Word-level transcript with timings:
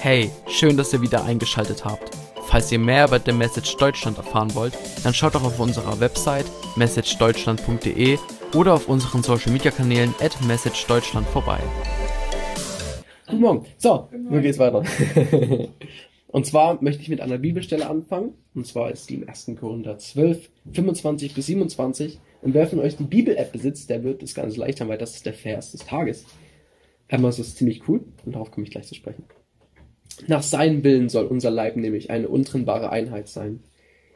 Hey, 0.00 0.30
schön, 0.46 0.76
dass 0.76 0.92
ihr 0.92 1.02
wieder 1.02 1.24
eingeschaltet 1.24 1.84
habt. 1.84 2.16
Falls 2.46 2.70
ihr 2.70 2.78
mehr 2.78 3.08
über 3.08 3.18
The 3.18 3.32
Message 3.32 3.76
Deutschland 3.78 4.16
erfahren 4.16 4.54
wollt, 4.54 4.72
dann 5.02 5.12
schaut 5.12 5.34
doch 5.34 5.42
auf 5.42 5.58
unserer 5.58 5.98
Website 5.98 6.46
messagedeutschland.de 6.76 8.16
oder 8.54 8.74
auf 8.74 8.88
unseren 8.88 9.24
Social 9.24 9.50
Media 9.50 9.72
Kanälen 9.72 10.14
at 10.20 10.40
messagedeutschland 10.46 11.26
vorbei. 11.26 11.58
Guten 13.26 13.40
Morgen. 13.40 13.66
So, 13.76 14.08
nun 14.12 14.40
geht's 14.40 14.60
weiter. 14.60 14.84
und 16.28 16.46
zwar 16.46 16.80
möchte 16.80 17.02
ich 17.02 17.08
mit 17.08 17.20
einer 17.20 17.38
Bibelstelle 17.38 17.90
anfangen. 17.90 18.34
Und 18.54 18.68
zwar 18.68 18.92
ist 18.92 19.10
die 19.10 19.16
im 19.16 19.28
1. 19.28 19.50
Korinther 19.58 19.98
12, 19.98 20.48
25 20.74 21.34
bis 21.34 21.46
27. 21.46 22.20
Und 22.42 22.54
wer 22.54 22.68
von 22.68 22.78
euch 22.78 22.96
die 22.96 23.02
Bibel-App 23.02 23.50
besitzt, 23.50 23.90
der 23.90 24.04
wird 24.04 24.22
es 24.22 24.36
ganz 24.36 24.56
leicht 24.56 24.80
haben, 24.80 24.88
weil 24.88 24.98
das 24.98 25.16
ist 25.16 25.26
der 25.26 25.34
Vers 25.34 25.72
des 25.72 25.84
Tages. 25.84 26.24
Einmal 27.08 27.30
ist 27.30 27.40
das 27.40 27.56
ziemlich 27.56 27.88
cool 27.88 28.04
und 28.24 28.36
darauf 28.36 28.52
komme 28.52 28.64
ich 28.64 28.70
gleich 28.70 28.86
zu 28.86 28.94
sprechen. 28.94 29.24
Nach 30.26 30.42
seinem 30.42 30.82
Willen 30.84 31.08
soll 31.08 31.26
unser 31.26 31.50
Leib 31.50 31.76
nämlich 31.76 32.10
eine 32.10 32.28
untrennbare 32.28 32.90
Einheit 32.90 33.28
sein, 33.28 33.60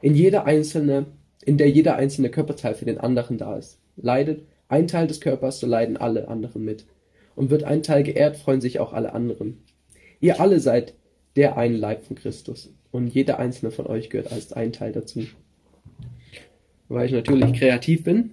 in 0.00 0.14
jeder 0.14 0.44
einzelne, 0.46 1.06
in 1.44 1.58
der 1.58 1.70
jeder 1.70 1.96
einzelne 1.96 2.28
Körperteil 2.28 2.74
für 2.74 2.84
den 2.84 2.98
anderen 2.98 3.38
da 3.38 3.56
ist. 3.56 3.78
Leidet 3.96 4.44
ein 4.68 4.88
Teil 4.88 5.06
des 5.06 5.20
Körpers, 5.20 5.60
so 5.60 5.66
leiden 5.66 5.96
alle 5.96 6.28
anderen 6.28 6.64
mit. 6.64 6.86
Und 7.34 7.50
wird 7.50 7.64
ein 7.64 7.82
Teil 7.82 8.02
geehrt, 8.02 8.36
freuen 8.36 8.60
sich 8.60 8.80
auch 8.80 8.92
alle 8.92 9.12
anderen. 9.12 9.62
Ihr 10.20 10.40
alle 10.40 10.60
seid 10.60 10.94
der 11.36 11.56
ein 11.56 11.74
Leib 11.74 12.04
von 12.04 12.16
Christus. 12.16 12.74
Und 12.90 13.08
jeder 13.08 13.38
einzelne 13.38 13.70
von 13.70 13.86
euch 13.86 14.10
gehört 14.10 14.32
als 14.32 14.52
ein 14.52 14.72
Teil 14.72 14.92
dazu. 14.92 15.24
Weil 16.88 17.06
ich 17.06 17.12
natürlich 17.12 17.52
kreativ 17.54 18.04
bin, 18.04 18.32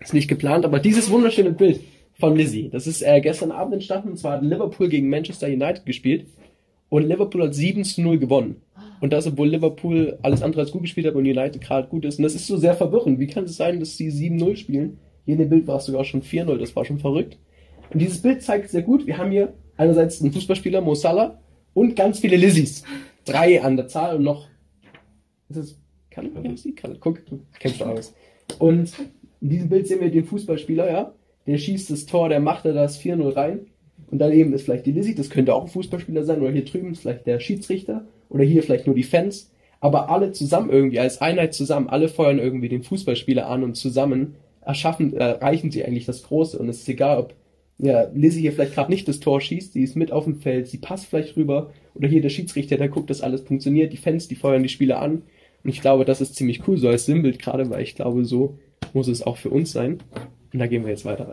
ist 0.00 0.14
nicht 0.14 0.28
geplant, 0.28 0.64
aber 0.64 0.80
dieses 0.80 1.10
wunderschöne 1.10 1.52
Bild 1.52 1.80
von 2.18 2.36
Lizzie, 2.36 2.68
das 2.68 2.86
ist 2.86 3.02
äh, 3.02 3.20
gestern 3.20 3.52
Abend 3.52 3.74
entstanden, 3.74 4.10
und 4.10 4.16
zwar 4.18 4.32
hat 4.32 4.42
Liverpool 4.42 4.88
gegen 4.88 5.08
Manchester 5.08 5.46
United 5.46 5.86
gespielt 5.86 6.26
und 6.90 7.08
Liverpool 7.08 7.44
hat 7.44 7.54
7 7.54 7.84
zu 7.84 8.02
0 8.02 8.18
gewonnen. 8.18 8.56
Und 9.00 9.14
das, 9.14 9.26
obwohl 9.26 9.48
Liverpool 9.48 10.18
alles 10.20 10.42
andere 10.42 10.60
als 10.60 10.72
gut 10.72 10.82
gespielt 10.82 11.06
hat 11.06 11.14
und 11.14 11.24
United 11.24 11.62
gerade 11.62 11.88
gut 11.88 12.04
ist. 12.04 12.18
Und 12.18 12.24
das 12.24 12.34
ist 12.34 12.46
so 12.46 12.58
sehr 12.58 12.74
verwirrend. 12.74 13.18
Wie 13.18 13.26
kann 13.26 13.44
es 13.44 13.56
sein, 13.56 13.80
dass 13.80 13.96
sie 13.96 14.10
7-0 14.10 14.56
spielen? 14.56 14.98
Hier 15.24 15.34
in 15.34 15.38
dem 15.38 15.48
Bild 15.48 15.66
war 15.66 15.76
es 15.76 15.86
sogar 15.86 16.04
schon 16.04 16.22
4-0, 16.22 16.58
das 16.58 16.76
war 16.76 16.84
schon 16.84 16.98
verrückt. 16.98 17.38
Und 17.90 18.00
dieses 18.00 18.20
Bild 18.20 18.42
zeigt 18.42 18.70
sehr 18.70 18.82
gut, 18.82 19.06
wir 19.06 19.16
haben 19.16 19.30
hier 19.30 19.54
einerseits 19.76 20.20
einen 20.20 20.32
Fußballspieler, 20.32 20.80
Mo 20.80 20.94
Salah, 20.94 21.40
und 21.72 21.96
ganz 21.96 22.18
viele 22.18 22.36
Lizzies. 22.36 22.84
Drei 23.24 23.62
an 23.62 23.76
der 23.76 23.88
Zahl 23.88 24.16
und 24.16 24.24
noch, 24.24 24.48
ist 25.48 25.56
es, 25.56 25.80
kann, 26.10 26.30
ja, 26.42 26.56
sie 26.56 26.74
kann, 26.74 26.96
guck, 27.00 27.20
kennst 27.58 27.80
du 27.80 27.84
alles. 27.84 28.14
Und 28.58 28.92
in 29.40 29.48
diesem 29.48 29.68
Bild 29.68 29.86
sehen 29.86 30.00
wir 30.00 30.10
den 30.10 30.24
Fußballspieler, 30.24 30.90
ja, 30.90 31.14
der 31.46 31.58
schießt 31.58 31.90
das 31.90 32.06
Tor, 32.06 32.28
der 32.28 32.40
macht 32.40 32.64
da 32.64 32.72
das 32.72 33.00
4-0 33.00 33.36
rein. 33.36 33.66
Und 34.10 34.18
daneben 34.18 34.52
ist 34.52 34.62
vielleicht 34.64 34.86
die 34.86 34.92
Lizzie, 34.92 35.14
das 35.14 35.30
könnte 35.30 35.54
auch 35.54 35.62
ein 35.62 35.68
Fußballspieler 35.68 36.24
sein, 36.24 36.40
oder 36.40 36.50
hier 36.50 36.64
drüben 36.64 36.92
ist 36.92 37.00
vielleicht 37.02 37.26
der 37.26 37.40
Schiedsrichter, 37.40 38.04
oder 38.28 38.44
hier 38.44 38.62
vielleicht 38.62 38.86
nur 38.86 38.96
die 38.96 39.02
Fans. 39.02 39.50
Aber 39.80 40.10
alle 40.10 40.32
zusammen 40.32 40.70
irgendwie, 40.70 41.00
als 41.00 41.20
Einheit 41.20 41.54
zusammen, 41.54 41.88
alle 41.88 42.08
feuern 42.08 42.38
irgendwie 42.38 42.68
den 42.68 42.82
Fußballspieler 42.82 43.48
an 43.48 43.64
und 43.64 43.76
zusammen 43.76 44.34
erschaffen, 44.62 45.14
erreichen 45.14 45.70
sie 45.70 45.84
eigentlich 45.84 46.04
das 46.04 46.22
Große. 46.22 46.58
Und 46.58 46.68
es 46.68 46.80
ist 46.80 46.88
egal, 46.88 47.18
ob 47.18 47.34
ja, 47.78 48.08
Lizzie 48.14 48.42
hier 48.42 48.52
vielleicht 48.52 48.74
gerade 48.74 48.90
nicht 48.90 49.08
das 49.08 49.20
Tor 49.20 49.40
schießt, 49.40 49.72
sie 49.72 49.82
ist 49.82 49.96
mit 49.96 50.12
auf 50.12 50.24
dem 50.24 50.36
Feld, 50.36 50.68
sie 50.68 50.78
passt 50.78 51.06
vielleicht 51.06 51.36
rüber, 51.36 51.72
oder 51.94 52.08
hier 52.08 52.20
der 52.20 52.28
Schiedsrichter, 52.28 52.76
der 52.76 52.90
guckt, 52.90 53.08
dass 53.08 53.22
alles 53.22 53.40
funktioniert, 53.40 53.92
die 53.92 53.96
Fans, 53.96 54.28
die 54.28 54.34
feuern 54.34 54.62
die 54.62 54.68
Spieler 54.68 55.00
an. 55.00 55.22
Und 55.64 55.70
ich 55.70 55.80
glaube, 55.80 56.04
das 56.04 56.20
ist 56.20 56.36
ziemlich 56.36 56.66
cool, 56.68 56.76
so 56.76 56.88
als 56.88 57.06
Sinnbild 57.06 57.38
gerade, 57.38 57.70
weil 57.70 57.82
ich 57.82 57.94
glaube, 57.94 58.24
so 58.24 58.58
muss 58.92 59.08
es 59.08 59.22
auch 59.22 59.38
für 59.38 59.50
uns 59.50 59.72
sein. 59.72 59.98
Und 60.52 60.58
da 60.58 60.66
gehen 60.66 60.84
wir 60.84 60.90
jetzt 60.90 61.04
weiter 61.04 61.28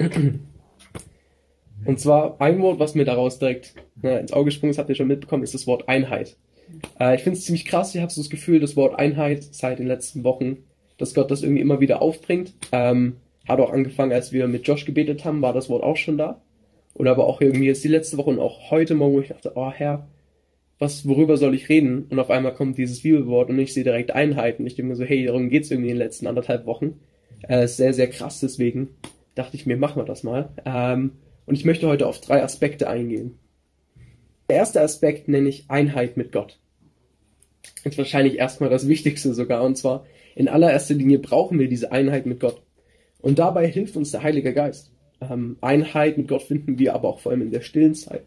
rein. 0.00 0.38
Und 1.84 2.00
zwar 2.00 2.40
ein 2.40 2.60
Wort, 2.60 2.78
was 2.78 2.94
mir 2.94 3.04
daraus 3.04 3.38
direkt 3.38 3.74
na, 4.00 4.18
ins 4.18 4.32
Auge 4.32 4.46
gesprungen 4.46 4.70
ist, 4.70 4.78
habt 4.78 4.88
ihr 4.88 4.94
schon 4.94 5.08
mitbekommen, 5.08 5.42
ist 5.42 5.54
das 5.54 5.66
Wort 5.66 5.88
Einheit. 5.88 6.36
Äh, 6.98 7.16
ich 7.16 7.22
finde 7.22 7.38
es 7.38 7.44
ziemlich 7.44 7.64
krass, 7.64 7.94
ich 7.94 8.00
habe 8.00 8.12
so 8.12 8.20
das 8.20 8.30
Gefühl, 8.30 8.60
das 8.60 8.76
Wort 8.76 8.98
Einheit 8.98 9.42
seit 9.42 9.78
den 9.78 9.86
letzten 9.86 10.24
Wochen, 10.24 10.58
dass 10.98 11.14
Gott 11.14 11.30
das 11.30 11.42
irgendwie 11.42 11.62
immer 11.62 11.80
wieder 11.80 12.02
aufbringt. 12.02 12.54
Ähm, 12.72 13.16
hat 13.46 13.60
auch 13.60 13.72
angefangen, 13.72 14.12
als 14.12 14.32
wir 14.32 14.46
mit 14.48 14.66
Josh 14.66 14.84
gebetet 14.84 15.24
haben, 15.24 15.42
war 15.42 15.52
das 15.52 15.68
Wort 15.68 15.82
auch 15.82 15.96
schon 15.96 16.16
da. 16.16 16.40
Oder 16.94 17.10
aber 17.10 17.26
auch 17.26 17.40
irgendwie 17.40 17.66
jetzt 17.66 17.84
die 17.84 17.88
letzte 17.88 18.16
Woche 18.16 18.30
und 18.30 18.38
auch 18.38 18.70
heute 18.70 18.94
Morgen, 18.94 19.14
wo 19.14 19.20
ich 19.20 19.28
dachte, 19.28 19.52
oh 19.56 19.70
Herr, 19.70 20.06
was, 20.78 21.06
worüber 21.06 21.36
soll 21.36 21.54
ich 21.54 21.68
reden? 21.68 22.06
Und 22.08 22.18
auf 22.18 22.30
einmal 22.30 22.54
kommt 22.54 22.78
dieses 22.78 23.02
Bibelwort 23.02 23.50
und 23.50 23.58
ich 23.58 23.74
sehe 23.74 23.84
direkt 23.84 24.12
Einheiten. 24.12 24.66
Ich 24.66 24.76
denke 24.76 24.90
mir 24.90 24.96
so, 24.96 25.04
hey, 25.04 25.26
darum 25.26 25.48
geht's 25.48 25.70
irgendwie 25.70 25.90
in 25.90 25.96
den 25.96 26.04
letzten 26.04 26.26
anderthalb 26.26 26.66
Wochen. 26.66 27.00
Äh, 27.48 27.64
ist 27.64 27.76
sehr, 27.76 27.92
sehr 27.94 28.08
krass, 28.08 28.40
deswegen 28.40 28.90
dachte 29.34 29.56
ich 29.56 29.66
mir, 29.66 29.76
machen 29.76 30.00
wir 30.00 30.04
das 30.04 30.22
mal. 30.22 30.50
Ähm, 30.64 31.12
und 31.46 31.54
ich 31.54 31.64
möchte 31.64 31.86
heute 31.86 32.06
auf 32.06 32.20
drei 32.20 32.42
Aspekte 32.42 32.88
eingehen. 32.88 33.38
Der 34.48 34.56
erste 34.56 34.80
Aspekt 34.82 35.28
nenne 35.28 35.48
ich 35.48 35.66
Einheit 35.68 36.16
mit 36.16 36.32
Gott. 36.32 36.58
Das 37.82 37.92
ist 37.92 37.98
wahrscheinlich 37.98 38.38
erstmal 38.38 38.70
das 38.70 38.88
Wichtigste 38.88 39.32
sogar. 39.34 39.62
Und 39.62 39.76
zwar, 39.76 40.04
in 40.34 40.48
allererster 40.48 40.94
Linie 40.94 41.18
brauchen 41.18 41.58
wir 41.58 41.68
diese 41.68 41.92
Einheit 41.92 42.26
mit 42.26 42.40
Gott. 42.40 42.62
Und 43.20 43.38
dabei 43.38 43.66
hilft 43.66 43.96
uns 43.96 44.10
der 44.10 44.22
Heilige 44.22 44.52
Geist. 44.52 44.92
Ähm, 45.20 45.56
Einheit 45.60 46.18
mit 46.18 46.28
Gott 46.28 46.42
finden 46.42 46.78
wir 46.78 46.94
aber 46.94 47.08
auch 47.08 47.20
vor 47.20 47.32
allem 47.32 47.42
in 47.42 47.50
der 47.50 47.62
stillen 47.62 47.94
Zeit. 47.94 48.24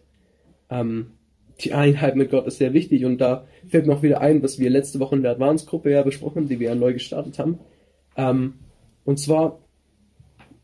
Ähm, 0.69 1.11
die 1.59 1.73
Einheit 1.73 2.15
mit 2.15 2.31
Gott 2.31 2.47
ist 2.47 2.57
sehr 2.57 2.73
wichtig 2.73 3.05
und 3.05 3.19
da 3.19 3.47
fällt 3.67 3.87
mir 3.87 3.93
auch 3.93 4.03
wieder 4.03 4.21
ein, 4.21 4.43
was 4.43 4.59
wir 4.59 4.69
letzte 4.69 4.99
Woche 4.99 5.15
in 5.15 5.23
der 5.23 5.31
Advanced-Gruppe 5.31 5.91
ja 5.91 6.03
besprochen 6.03 6.43
haben, 6.43 6.49
die 6.49 6.59
wir 6.59 6.69
ja 6.69 6.75
neu 6.75 6.93
gestartet 6.93 7.39
haben. 7.39 7.59
Ähm, 8.15 8.53
und 9.05 9.19
zwar 9.19 9.59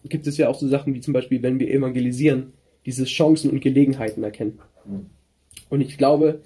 gibt 0.09 0.27
es 0.27 0.37
ja 0.37 0.49
auch 0.49 0.59
so 0.59 0.67
Sachen 0.67 0.93
wie 0.93 1.01
zum 1.01 1.13
Beispiel, 1.13 1.41
wenn 1.41 1.59
wir 1.59 1.71
evangelisieren, 1.71 2.53
diese 2.85 3.05
Chancen 3.05 3.51
und 3.51 3.61
Gelegenheiten 3.61 4.23
erkennen. 4.23 4.59
Und 5.69 5.81
ich 5.81 5.97
glaube, 5.97 6.41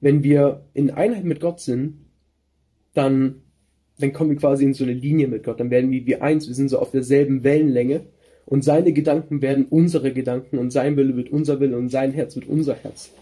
wenn 0.00 0.22
wir 0.22 0.64
in 0.74 0.90
Einheit 0.90 1.24
mit 1.24 1.40
Gott 1.40 1.60
sind, 1.60 1.98
dann, 2.94 3.42
dann 3.98 4.12
kommen 4.12 4.30
wir 4.30 4.36
quasi 4.36 4.64
in 4.64 4.74
so 4.74 4.84
eine 4.84 4.92
Linie 4.92 5.28
mit 5.28 5.44
Gott. 5.44 5.60
Dann 5.60 5.70
werden 5.70 5.90
wir 5.90 6.06
wie 6.06 6.16
eins, 6.16 6.48
wir 6.48 6.54
sind 6.54 6.68
so 6.68 6.78
auf 6.78 6.90
derselben 6.90 7.44
Wellenlänge 7.44 8.06
und 8.46 8.64
seine 8.64 8.92
Gedanken 8.92 9.42
werden 9.42 9.66
unsere 9.66 10.12
Gedanken 10.12 10.58
und 10.58 10.70
sein 10.70 10.96
Wille 10.96 11.16
wird 11.16 11.30
unser 11.30 11.60
Wille 11.60 11.76
und 11.76 11.90
sein 11.90 12.12
Herz 12.12 12.34
wird 12.34 12.48
unser 12.48 12.74
Herz. 12.74 13.12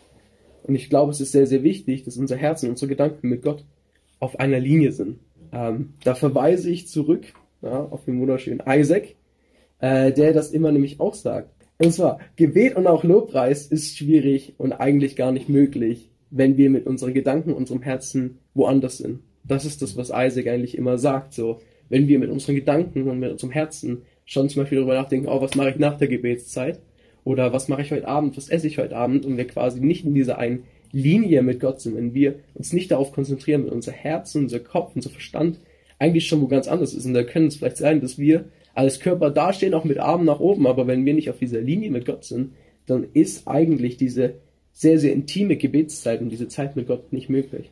Und 0.62 0.74
ich 0.74 0.88
glaube, 0.88 1.12
es 1.12 1.20
ist 1.20 1.32
sehr, 1.32 1.46
sehr 1.46 1.62
wichtig, 1.62 2.04
dass 2.04 2.16
unser 2.16 2.36
Herz 2.36 2.62
und 2.62 2.70
unsere 2.70 2.88
Gedanken 2.88 3.28
mit 3.28 3.42
Gott 3.42 3.64
auf 4.18 4.40
einer 4.40 4.58
Linie 4.58 4.92
sind. 4.92 5.18
Ähm, 5.52 5.94
da 6.04 6.14
verweise 6.14 6.70
ich 6.70 6.88
zurück 6.88 7.24
ja, 7.62 7.84
auf 7.84 8.04
den 8.04 8.20
wunderschönen 8.20 8.62
Isaac, 8.66 9.14
äh, 9.80 10.12
der 10.12 10.32
das 10.32 10.50
immer 10.50 10.72
nämlich 10.72 11.00
auch 11.00 11.14
sagt. 11.14 11.50
Und 11.78 11.92
zwar, 11.92 12.20
Gebet 12.36 12.76
und 12.76 12.86
auch 12.86 13.04
Lobpreis 13.04 13.66
ist 13.66 13.98
schwierig 13.98 14.54
und 14.56 14.72
eigentlich 14.72 15.16
gar 15.16 15.32
nicht 15.32 15.48
möglich, 15.48 16.10
wenn 16.30 16.56
wir 16.56 16.70
mit 16.70 16.86
unseren 16.86 17.14
Gedanken, 17.14 17.52
unserem 17.52 17.82
Herzen 17.82 18.38
woanders 18.54 18.98
sind. 18.98 19.20
Das 19.44 19.64
ist 19.64 19.82
das, 19.82 19.96
was 19.96 20.08
Isaac 20.08 20.46
eigentlich 20.48 20.76
immer 20.76 20.98
sagt. 20.98 21.34
So, 21.34 21.60
wenn 21.88 22.08
wir 22.08 22.18
mit 22.18 22.30
unseren 22.30 22.56
Gedanken 22.56 23.08
und 23.08 23.18
mit 23.18 23.30
unserem 23.30 23.52
Herzen 23.52 24.02
schon 24.24 24.48
zum 24.48 24.62
Beispiel 24.62 24.78
darüber 24.78 24.94
nachdenken, 24.94 25.28
oh, 25.28 25.40
was 25.40 25.54
mache 25.54 25.70
ich 25.70 25.76
nach 25.76 25.98
der 25.98 26.08
Gebetszeit? 26.08 26.80
Oder 27.24 27.52
was 27.52 27.68
mache 27.68 27.82
ich 27.82 27.92
heute 27.92 28.08
Abend? 28.08 28.36
Was 28.36 28.48
esse 28.48 28.66
ich 28.66 28.78
heute 28.78 28.96
Abend? 28.96 29.26
Und 29.26 29.36
wir 29.36 29.46
quasi 29.46 29.80
nicht 29.80 30.04
in 30.04 30.14
dieser 30.14 30.38
einen 30.38 30.64
Linie 30.92 31.42
mit 31.42 31.60
Gott 31.60 31.80
sind, 31.80 31.96
wenn 31.96 32.14
wir 32.14 32.36
uns 32.54 32.72
nicht 32.72 32.90
darauf 32.90 33.12
konzentrieren, 33.12 33.64
mit 33.64 33.72
unser 33.72 33.92
Herz, 33.92 34.34
unser 34.34 34.60
Kopf, 34.60 34.92
unser 34.94 35.10
Verstand 35.10 35.58
eigentlich 35.98 36.26
schon 36.26 36.40
wo 36.40 36.46
ganz 36.46 36.68
anders 36.68 36.94
ist. 36.94 37.06
Und 37.06 37.14
da 37.14 37.22
können 37.22 37.48
es 37.48 37.56
vielleicht 37.56 37.76
sein, 37.76 38.00
dass 38.00 38.18
wir 38.18 38.46
als 38.76 39.00
Körper 39.00 39.30
dastehen, 39.30 39.72
auch 39.72 39.84
mit 39.84 39.98
Armen 39.98 40.26
nach 40.26 40.38
oben, 40.38 40.66
aber 40.66 40.86
wenn 40.86 41.06
wir 41.06 41.14
nicht 41.14 41.30
auf 41.30 41.38
dieser 41.38 41.62
Linie 41.62 41.90
mit 41.90 42.04
Gott 42.04 42.24
sind, 42.24 42.52
dann 42.84 43.06
ist 43.14 43.48
eigentlich 43.48 43.96
diese 43.96 44.34
sehr, 44.72 44.98
sehr 44.98 45.14
intime 45.14 45.56
Gebetszeit 45.56 46.20
und 46.20 46.28
diese 46.28 46.48
Zeit 46.48 46.76
mit 46.76 46.86
Gott 46.86 47.10
nicht 47.10 47.30
möglich. 47.30 47.70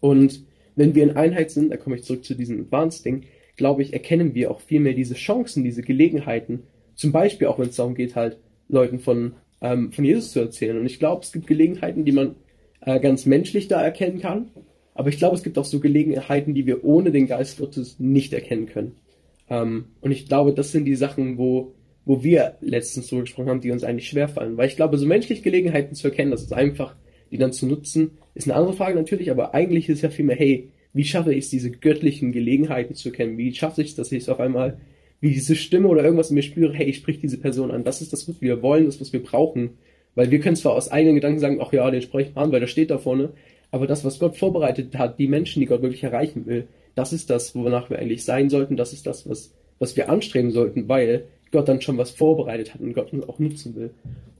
Und 0.00 0.42
wenn 0.76 0.94
wir 0.94 1.02
in 1.02 1.16
Einheit 1.16 1.50
sind, 1.50 1.70
da 1.70 1.76
komme 1.76 1.96
ich 1.96 2.04
zurück 2.04 2.24
zu 2.24 2.34
diesem 2.34 2.60
Advanced-Ding, 2.60 3.24
glaube 3.56 3.82
ich, 3.82 3.92
erkennen 3.92 4.34
wir 4.34 4.50
auch 4.50 4.60
viel 4.60 4.80
mehr 4.80 4.94
diese 4.94 5.14
Chancen, 5.14 5.62
diese 5.62 5.82
Gelegenheiten, 5.82 6.62
zum 6.94 7.12
Beispiel 7.12 7.46
auch 7.48 7.58
wenn 7.58 7.68
es 7.68 7.76
darum 7.76 7.94
geht, 7.94 8.16
halt 8.16 8.38
Leuten 8.70 8.98
von, 8.98 9.34
ähm, 9.60 9.92
von 9.92 10.06
Jesus 10.06 10.32
zu 10.32 10.40
erzählen. 10.40 10.78
Und 10.78 10.86
ich 10.86 10.98
glaube, 10.98 11.22
es 11.22 11.32
gibt 11.32 11.46
Gelegenheiten, 11.46 12.06
die 12.06 12.12
man 12.12 12.36
äh, 12.80 12.98
ganz 12.98 13.26
menschlich 13.26 13.68
da 13.68 13.82
erkennen 13.82 14.20
kann, 14.20 14.48
aber 14.94 15.10
ich 15.10 15.18
glaube, 15.18 15.36
es 15.36 15.42
gibt 15.42 15.58
auch 15.58 15.66
so 15.66 15.80
Gelegenheiten, 15.80 16.54
die 16.54 16.64
wir 16.64 16.82
ohne 16.82 17.10
den 17.10 17.26
Geist 17.26 17.58
Gottes 17.58 18.00
nicht 18.00 18.32
erkennen 18.32 18.64
können. 18.64 18.96
Ähm, 19.48 19.86
und 20.00 20.12
ich 20.12 20.26
glaube, 20.26 20.52
das 20.52 20.72
sind 20.72 20.84
die 20.84 20.96
Sachen, 20.96 21.38
wo, 21.38 21.74
wo 22.04 22.22
wir 22.22 22.56
letztens 22.60 23.08
drüber 23.08 23.22
gesprochen 23.22 23.48
haben, 23.48 23.60
die 23.60 23.70
uns 23.70 23.84
eigentlich 23.84 24.08
schwerfallen. 24.08 24.56
Weil 24.56 24.68
ich 24.68 24.76
glaube, 24.76 24.98
so 24.98 25.06
menschliche 25.06 25.42
Gelegenheiten 25.42 25.94
zu 25.94 26.08
erkennen, 26.08 26.30
das 26.30 26.42
ist 26.42 26.52
einfach, 26.52 26.96
die 27.30 27.38
dann 27.38 27.52
zu 27.52 27.66
nutzen, 27.66 28.12
ist 28.34 28.46
eine 28.48 28.56
andere 28.56 28.76
Frage 28.76 28.96
natürlich, 28.96 29.30
aber 29.30 29.54
eigentlich 29.54 29.88
ist 29.88 30.02
ja 30.02 30.10
vielmehr, 30.10 30.36
hey, 30.36 30.70
wie 30.92 31.04
schaffe 31.04 31.34
ich 31.34 31.44
es, 31.44 31.50
diese 31.50 31.70
göttlichen 31.70 32.32
Gelegenheiten 32.32 32.94
zu 32.94 33.10
erkennen? 33.10 33.36
Wie 33.36 33.54
schaffe 33.54 33.82
ich 33.82 33.88
es, 33.88 33.94
dass 33.96 34.12
ich 34.12 34.22
es 34.22 34.28
auf 34.28 34.40
einmal, 34.40 34.78
wie 35.20 35.30
diese 35.30 35.56
Stimme 35.56 35.88
oder 35.88 36.02
irgendwas 36.02 36.30
in 36.30 36.34
mir 36.34 36.42
spüre, 36.42 36.72
hey, 36.72 36.86
ich 36.86 36.96
sprich 36.96 37.20
diese 37.20 37.38
Person 37.38 37.70
an. 37.70 37.84
Das 37.84 38.00
ist 38.00 38.12
das, 38.12 38.28
was 38.28 38.40
wir 38.40 38.62
wollen, 38.62 38.86
das, 38.86 39.00
was 39.00 39.12
wir 39.12 39.22
brauchen. 39.22 39.70
Weil 40.14 40.30
wir 40.30 40.40
können 40.40 40.56
zwar 40.56 40.72
aus 40.72 40.90
eigenen 40.90 41.16
Gedanken 41.16 41.40
sagen, 41.40 41.58
ach 41.60 41.72
ja, 41.72 41.90
den 41.90 42.02
spreche 42.02 42.30
ich 42.30 42.36
an, 42.36 42.52
weil 42.52 42.60
der 42.60 42.66
steht 42.66 42.90
da 42.90 42.98
vorne. 42.98 43.32
Aber 43.70 43.86
das, 43.86 44.04
was 44.04 44.18
Gott 44.18 44.36
vorbereitet 44.36 44.96
hat, 44.96 45.18
die 45.18 45.28
Menschen, 45.28 45.60
die 45.60 45.66
Gott 45.66 45.82
wirklich 45.82 46.04
erreichen 46.04 46.46
will, 46.46 46.68
das 46.96 47.12
ist 47.12 47.30
das, 47.30 47.54
wonach 47.54 47.90
wir 47.90 48.00
eigentlich 48.00 48.24
sein 48.24 48.50
sollten, 48.50 48.76
das 48.76 48.92
ist 48.92 49.06
das, 49.06 49.28
was, 49.28 49.52
was 49.78 49.96
wir 49.96 50.08
anstreben 50.10 50.50
sollten, 50.50 50.88
weil 50.88 51.26
Gott 51.52 51.68
dann 51.68 51.80
schon 51.80 51.98
was 51.98 52.10
vorbereitet 52.10 52.74
hat 52.74 52.80
und 52.80 52.94
Gott 52.94 53.12
uns 53.12 53.28
auch 53.28 53.38
nutzen 53.38 53.76
will. 53.76 53.90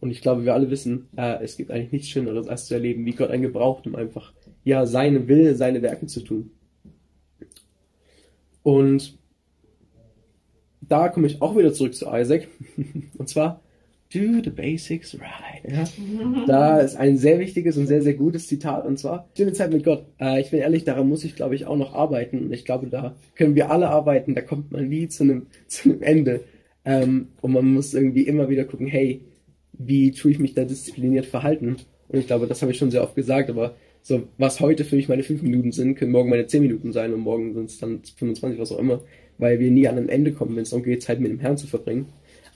Und 0.00 0.10
ich 0.10 0.22
glaube, 0.22 0.44
wir 0.44 0.54
alle 0.54 0.70
wissen, 0.70 1.08
äh, 1.16 1.42
es 1.44 1.56
gibt 1.56 1.70
eigentlich 1.70 1.92
nichts 1.92 2.08
Schöneres, 2.08 2.48
als 2.48 2.66
zu 2.66 2.74
erleben, 2.74 3.04
wie 3.06 3.12
Gott 3.12 3.30
einen 3.30 3.42
gebraucht, 3.42 3.86
um 3.86 3.94
einfach, 3.94 4.32
ja, 4.64 4.86
seine 4.86 5.28
Wille, 5.28 5.54
seine 5.54 5.82
Werke 5.82 6.06
zu 6.06 6.20
tun. 6.22 6.50
Und 8.62 9.16
da 10.80 11.08
komme 11.08 11.26
ich 11.26 11.42
auch 11.42 11.56
wieder 11.56 11.72
zurück 11.72 11.94
zu 11.94 12.06
Isaac. 12.10 12.48
Und 13.18 13.28
zwar, 13.28 13.60
do 14.12 14.40
the 14.42 14.50
basics 14.50 15.16
right. 15.18 15.62
Ja? 15.68 15.84
Da 16.46 16.78
ist 16.78 16.96
ein 16.96 17.16
sehr 17.16 17.38
wichtiges 17.38 17.76
und 17.76 17.86
sehr, 17.86 18.02
sehr 18.02 18.14
gutes 18.14 18.46
Zitat. 18.46 18.86
Und 18.86 18.98
zwar, 18.98 19.28
schöne 19.36 19.52
Zeit 19.52 19.72
mit 19.72 19.84
Gott. 19.84 20.06
Äh, 20.20 20.40
ich 20.40 20.50
bin 20.50 20.60
ehrlich, 20.60 20.84
daran 20.84 21.08
muss 21.08 21.24
ich, 21.24 21.36
glaube 21.36 21.54
ich, 21.54 21.66
auch 21.66 21.76
noch 21.76 21.94
arbeiten. 21.94 22.44
Und 22.44 22.52
ich 22.52 22.64
glaube, 22.64 22.86
da 22.86 23.16
können 23.34 23.54
wir 23.54 23.70
alle 23.70 23.88
arbeiten. 23.88 24.34
Da 24.34 24.42
kommt 24.42 24.72
man 24.72 24.88
nie 24.88 25.08
zu 25.08 25.24
einem, 25.24 25.46
zu 25.66 25.90
einem 25.90 26.02
Ende. 26.02 26.40
Ähm, 26.84 27.28
und 27.40 27.52
man 27.52 27.66
muss 27.72 27.94
irgendwie 27.94 28.22
immer 28.22 28.48
wieder 28.48 28.64
gucken, 28.64 28.86
hey, 28.86 29.22
wie 29.72 30.12
tue 30.12 30.30
ich 30.30 30.38
mich 30.38 30.54
da 30.54 30.64
diszipliniert 30.64 31.26
verhalten? 31.26 31.76
Und 32.08 32.18
ich 32.18 32.26
glaube, 32.26 32.46
das 32.46 32.62
habe 32.62 32.72
ich 32.72 32.78
schon 32.78 32.90
sehr 32.90 33.02
oft 33.02 33.16
gesagt, 33.16 33.50
aber 33.50 33.74
so, 34.02 34.22
was 34.38 34.60
heute 34.60 34.84
für 34.84 34.94
mich 34.94 35.08
meine 35.08 35.24
fünf 35.24 35.42
Minuten 35.42 35.72
sind, 35.72 35.96
können 35.96 36.12
morgen 36.12 36.30
meine 36.30 36.46
zehn 36.46 36.62
Minuten 36.62 36.92
sein 36.92 37.12
und 37.12 37.20
morgen 37.20 37.54
sind 37.54 37.70
es 37.70 37.78
dann 37.78 38.02
25, 38.04 38.60
was 38.60 38.70
auch 38.70 38.78
immer, 38.78 39.02
weil 39.38 39.58
wir 39.58 39.70
nie 39.72 39.88
an 39.88 39.98
ein 39.98 40.08
Ende 40.08 40.32
kommen, 40.32 40.54
wenn 40.54 40.62
es 40.62 40.70
darum 40.70 40.84
geht, 40.84 41.02
Zeit 41.02 41.18
mit 41.18 41.32
dem 41.32 41.40
Herrn 41.40 41.58
zu 41.58 41.66
verbringen. 41.66 42.06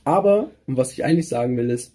Aber, 0.04 0.50
und 0.66 0.76
was 0.76 0.92
ich 0.92 1.04
eigentlich 1.04 1.28
sagen 1.28 1.56
will, 1.56 1.70
ist, 1.70 1.94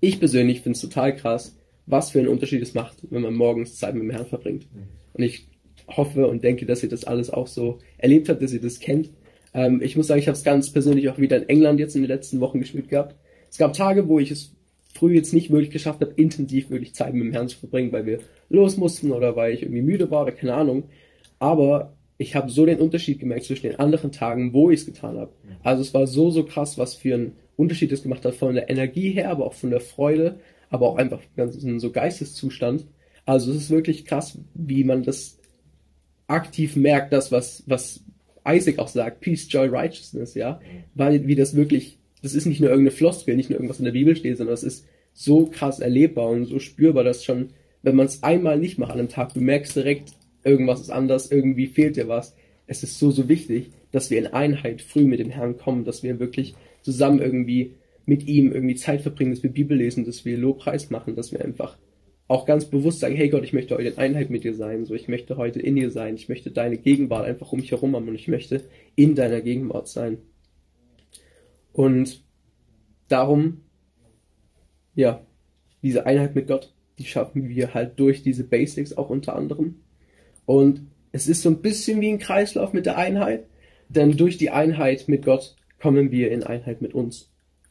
ich 0.00 0.18
persönlich 0.18 0.60
finde 0.60 0.76
es 0.76 0.82
total 0.82 1.14
krass, 1.16 1.56
was 1.86 2.10
für 2.10 2.18
einen 2.18 2.28
Unterschied 2.28 2.62
es 2.62 2.74
macht, 2.74 2.96
wenn 3.10 3.22
man 3.22 3.34
morgens 3.34 3.76
Zeit 3.76 3.94
mit 3.94 4.02
dem 4.02 4.10
Herrn 4.10 4.26
verbringt. 4.26 4.66
Und 5.12 5.22
ich 5.22 5.48
hoffe 5.88 6.26
und 6.26 6.44
denke, 6.44 6.66
dass 6.66 6.82
ihr 6.82 6.88
das 6.88 7.04
alles 7.04 7.30
auch 7.30 7.46
so 7.46 7.78
erlebt 7.98 8.28
habt, 8.28 8.42
dass 8.42 8.52
ihr 8.52 8.60
das 8.60 8.80
kennt. 8.80 9.10
Ähm, 9.52 9.80
ich 9.82 9.96
muss 9.96 10.06
sagen, 10.06 10.20
ich 10.20 10.26
habe 10.26 10.36
es 10.36 10.44
ganz 10.44 10.72
persönlich 10.72 11.08
auch 11.08 11.18
wieder 11.18 11.36
in 11.36 11.48
England 11.48 11.80
jetzt 11.80 11.94
in 11.94 12.02
den 12.02 12.10
letzten 12.10 12.40
Wochen 12.40 12.60
gespielt 12.60 12.88
gehabt. 12.88 13.14
Es 13.50 13.58
gab 13.58 13.72
Tage, 13.72 14.08
wo 14.08 14.18
ich 14.18 14.30
es 14.30 14.54
früh 14.94 15.14
jetzt 15.14 15.32
nicht 15.32 15.50
wirklich 15.50 15.70
geschafft 15.70 16.00
habe, 16.00 16.12
intensiv 16.16 16.70
wirklich 16.70 16.94
Zeit 16.94 17.14
mit 17.14 17.24
dem 17.24 17.32
Herrn 17.32 17.48
zu 17.48 17.58
verbringen, 17.58 17.92
weil 17.92 18.06
wir 18.06 18.18
los 18.48 18.76
mussten 18.76 19.12
oder 19.12 19.36
weil 19.36 19.52
ich 19.52 19.62
irgendwie 19.62 19.82
müde 19.82 20.10
war 20.10 20.22
oder 20.22 20.32
keine 20.32 20.54
Ahnung. 20.54 20.84
Aber 21.38 21.94
ich 22.16 22.36
habe 22.36 22.50
so 22.50 22.64
den 22.64 22.78
Unterschied 22.78 23.18
gemerkt 23.18 23.44
zwischen 23.44 23.66
den 23.66 23.78
anderen 23.78 24.12
Tagen, 24.12 24.52
wo 24.52 24.70
ich 24.70 24.80
es 24.80 24.86
getan 24.86 25.16
habe. 25.18 25.32
Also 25.62 25.82
es 25.82 25.94
war 25.94 26.06
so, 26.06 26.30
so 26.30 26.44
krass, 26.44 26.78
was 26.78 26.94
für 26.94 27.14
einen 27.14 27.32
Unterschied 27.56 27.90
es 27.92 28.02
gemacht 28.02 28.24
hat 28.24 28.34
von 28.34 28.54
der 28.54 28.70
Energie 28.70 29.10
her, 29.10 29.30
aber 29.30 29.46
auch 29.46 29.54
von 29.54 29.70
der 29.70 29.80
Freude, 29.80 30.38
aber 30.70 30.88
auch 30.88 30.96
einfach 30.96 31.20
ganzen 31.36 31.80
so 31.80 31.90
Geisteszustand. 31.90 32.86
Also 33.26 33.50
es 33.50 33.56
ist 33.56 33.70
wirklich 33.70 34.04
krass, 34.04 34.38
wie 34.54 34.84
man 34.84 35.02
das 35.02 35.38
aktiv 36.26 36.76
merkt, 36.76 37.12
das 37.12 37.32
was 37.32 37.64
was 37.66 38.04
Isaac 38.46 38.78
auch 38.78 38.88
sagt, 38.88 39.20
Peace, 39.20 39.46
Joy, 39.50 39.68
Righteousness, 39.68 40.34
ja, 40.34 40.60
weil 40.94 41.26
wie 41.26 41.34
das 41.34 41.56
wirklich, 41.56 41.98
das 42.22 42.34
ist 42.34 42.46
nicht 42.46 42.60
nur 42.60 42.70
irgendeine 42.70 42.96
Floskel, 42.96 43.36
nicht 43.36 43.50
nur 43.50 43.58
irgendwas 43.58 43.78
in 43.78 43.86
der 43.86 43.92
Bibel 43.92 44.14
steht, 44.14 44.36
sondern 44.36 44.54
es 44.54 44.62
ist 44.62 44.86
so 45.14 45.46
krass 45.46 45.80
erlebbar 45.80 46.28
und 46.28 46.44
so 46.46 46.58
spürbar, 46.58 47.04
dass 47.04 47.24
schon, 47.24 47.50
wenn 47.82 47.96
man 47.96 48.06
es 48.06 48.22
einmal 48.22 48.58
nicht 48.58 48.78
macht 48.78 48.92
an 48.92 48.98
einem 48.98 49.08
Tag, 49.08 49.32
du 49.32 49.40
merkst 49.40 49.76
direkt, 49.76 50.12
irgendwas 50.44 50.80
ist 50.80 50.90
anders, 50.90 51.30
irgendwie 51.30 51.66
fehlt 51.66 51.96
dir 51.96 52.08
was. 52.08 52.34
Es 52.66 52.82
ist 52.82 52.98
so, 52.98 53.10
so 53.10 53.28
wichtig, 53.28 53.70
dass 53.92 54.10
wir 54.10 54.18
in 54.18 54.28
Einheit 54.28 54.82
früh 54.82 55.04
mit 55.04 55.20
dem 55.20 55.30
Herrn 55.30 55.56
kommen, 55.56 55.84
dass 55.84 56.02
wir 56.02 56.18
wirklich 56.18 56.54
zusammen 56.82 57.20
irgendwie 57.20 57.74
mit 58.06 58.26
ihm 58.26 58.52
irgendwie 58.52 58.74
Zeit 58.74 59.00
verbringen, 59.00 59.32
dass 59.32 59.42
wir 59.42 59.50
Bibel 59.50 59.76
lesen, 59.76 60.04
dass 60.04 60.24
wir 60.24 60.36
Lobpreis 60.36 60.90
machen, 60.90 61.16
dass 61.16 61.32
wir 61.32 61.44
einfach 61.44 61.78
auch 62.26 62.46
ganz 62.46 62.64
bewusst 62.64 63.00
sagen, 63.00 63.16
hey 63.16 63.28
Gott, 63.28 63.44
ich 63.44 63.52
möchte 63.52 63.74
heute 63.74 63.88
in 63.88 63.98
Einheit 63.98 64.30
mit 64.30 64.44
dir 64.44 64.54
sein, 64.54 64.86
so 64.86 64.94
ich 64.94 65.08
möchte 65.08 65.36
heute 65.36 65.60
in 65.60 65.76
dir 65.76 65.90
sein, 65.90 66.14
ich 66.14 66.28
möchte 66.28 66.50
deine 66.50 66.78
Gegenwart 66.78 67.26
einfach 67.26 67.52
um 67.52 67.60
mich 67.60 67.70
herum 67.70 67.94
haben 67.94 68.08
und 68.08 68.14
ich 68.14 68.28
möchte 68.28 68.64
in 68.96 69.14
deiner 69.14 69.40
Gegenwart 69.42 69.88
sein. 69.88 70.18
Und 71.72 72.22
darum, 73.08 73.60
ja, 74.94 75.26
diese 75.82 76.06
Einheit 76.06 76.34
mit 76.34 76.46
Gott, 76.46 76.72
die 76.98 77.04
schaffen 77.04 77.48
wir 77.48 77.74
halt 77.74 77.98
durch 77.98 78.22
diese 78.22 78.44
Basics 78.44 78.94
auch 78.94 79.10
unter 79.10 79.36
anderem. 79.36 79.83
Und 80.46 80.86
es 81.12 81.28
ist 81.28 81.42
so 81.42 81.50
ein 81.50 81.62
bisschen 81.62 82.00
wie 82.00 82.10
ein 82.10 82.18
Kreislauf 82.18 82.72
mit 82.72 82.86
der 82.86 82.98
Einheit, 82.98 83.46
denn 83.88 84.16
durch 84.16 84.36
die 84.36 84.50
Einheit 84.50 85.08
mit 85.08 85.24
Gott 85.24 85.56
kommen 85.80 86.10
wir 86.10 86.30
in 86.30 86.42
Einheit 86.42 86.82
mit 86.82 86.94
uns. 86.94 87.30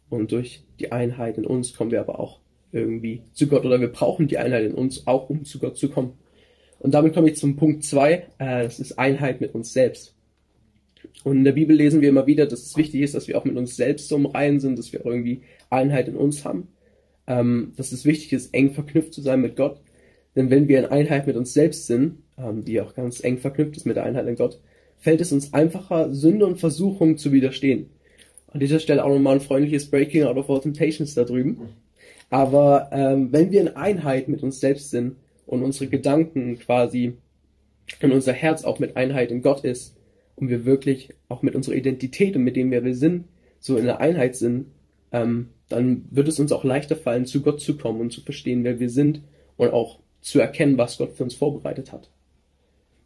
Und 0.10 0.32
durch 0.32 0.64
die 0.80 0.92
Einheit 0.92 1.38
in 1.38 1.46
uns 1.46 1.76
kommen 1.76 1.92
wir 1.92 2.00
aber 2.00 2.20
auch 2.20 2.40
irgendwie 2.72 3.24
zu 3.34 3.48
Gott 3.48 3.66
oder 3.66 3.80
wir 3.80 3.92
brauchen 3.92 4.28
die 4.28 4.38
Einheit 4.38 4.66
in 4.66 4.74
uns 4.74 5.08
auch, 5.08 5.30
um 5.30 5.46
zu 5.46 5.60
Gott 5.60 5.78
zu 5.78 5.90
kommen. 5.90 6.14
Und 6.80 6.94
damit 6.94 7.14
komme 7.14 7.30
ich 7.30 7.38
zum 7.38 7.56
Punkt 7.56 7.84
zwei. 7.84 8.28
Äh, 8.40 8.64
das 8.64 8.80
ist 8.80 9.00
Einheit 9.00 9.42
mit 9.42 9.56
uns 9.56 9.74
selbst. 9.74 10.16
Und 11.24 11.38
in 11.38 11.44
der 11.44 11.54
Bibel 11.54 11.76
lesen 11.76 12.02
wir 12.02 12.10
immer 12.10 12.28
wieder, 12.28 12.46
dass 12.46 12.64
es 12.64 12.78
wichtig 12.78 13.02
ist, 13.02 13.16
dass 13.16 13.28
wir 13.28 13.38
auch 13.38 13.46
mit 13.46 13.56
uns 13.56 13.76
selbst 13.76 14.10
so 14.10 14.16
im 14.16 14.26
Reinen 14.26 14.60
sind, 14.60 14.78
dass 14.78 14.92
wir 14.92 15.06
irgendwie 15.06 15.42
Einheit 15.70 16.08
in 16.08 16.16
uns 16.16 16.44
haben. 16.44 16.70
Ähm, 17.26 17.74
dass 17.78 17.92
es 17.92 18.06
wichtig 18.06 18.34
ist, 18.34 18.54
eng 18.54 18.72
verknüpft 18.72 19.14
zu 19.14 19.22
sein 19.22 19.42
mit 19.42 19.56
Gott. 19.56 19.80
Denn 20.36 20.50
wenn 20.50 20.68
wir 20.68 20.80
in 20.80 20.86
Einheit 20.86 21.28
mit 21.28 21.36
uns 21.36 21.54
selbst 21.54 21.88
sind, 21.88 22.23
die 22.38 22.82
auch 22.82 22.94
ganz 22.94 23.24
eng 23.24 23.38
verknüpft 23.38 23.78
ist 23.78 23.86
mit 23.86 23.96
der 23.96 24.04
Einheit 24.04 24.28
in 24.28 24.36
Gott, 24.36 24.60
fällt 24.98 25.22
es 25.22 25.32
uns 25.32 25.54
einfacher, 25.54 26.14
Sünde 26.14 26.46
und 26.46 26.60
Versuchung 26.60 27.18
zu 27.18 27.32
widerstehen. 27.32 27.90
An 28.48 28.60
dieser 28.60 28.80
Stelle 28.80 29.04
auch 29.04 29.10
nochmal 29.10 29.36
ein 29.36 29.42
freundliches 29.42 29.90
Breaking 29.90 30.24
out 30.24 30.38
of 30.38 30.50
all 30.50 30.62
temptations 30.62 31.14
da 31.14 31.24
drüben. 31.24 31.70
Aber 32.30 32.90
ähm, 32.92 33.32
wenn 33.32 33.52
wir 33.52 33.62
in 33.62 33.76
Einheit 33.76 34.28
mit 34.28 34.44
uns 34.44 34.60
selbst 34.60 34.92
sind 34.92 35.18
und 35.46 35.62
unsere 35.62 35.88
Gedanken 35.88 36.58
quasi 36.60 37.14
und 38.02 38.12
unser 38.12 38.34
Herz 38.34 38.64
auch 38.64 38.80
mit 38.80 38.96
Einheit 38.96 39.32
in 39.32 39.42
Gott 39.42 39.64
ist 39.64 39.96
und 40.36 40.50
wir 40.50 40.66
wirklich 40.66 41.10
auch 41.30 41.42
mit 41.42 41.56
unserer 41.56 41.76
Identität 41.76 42.36
und 42.36 42.44
mit 42.44 42.56
dem, 42.56 42.72
wer 42.72 42.84
wir 42.84 42.96
sind, 42.96 43.26
so 43.60 43.78
in 43.78 43.86
der 43.86 44.00
Einheit 44.00 44.36
sind, 44.36 44.68
ähm, 45.12 45.50
dann 45.70 46.06
wird 46.12 46.28
es 46.28 46.40
uns 46.40 46.52
auch 46.52 46.64
leichter 46.64 46.96
fallen, 46.96 47.26
zu 47.26 47.42
Gott 47.42 47.62
zu 47.62 47.78
kommen 47.78 48.02
und 48.02 48.12
zu 48.12 48.22
verstehen, 48.22 48.64
wer 48.64 48.80
wir 48.80 48.90
sind 48.90 49.22
und 49.58 49.72
auch 49.72 50.00
zu 50.22 50.40
erkennen, 50.40 50.78
was 50.78 50.98
Gott 50.98 51.14
für 51.14 51.24
uns 51.24 51.36
vorbereitet 51.36 51.92
hat. 51.92 52.10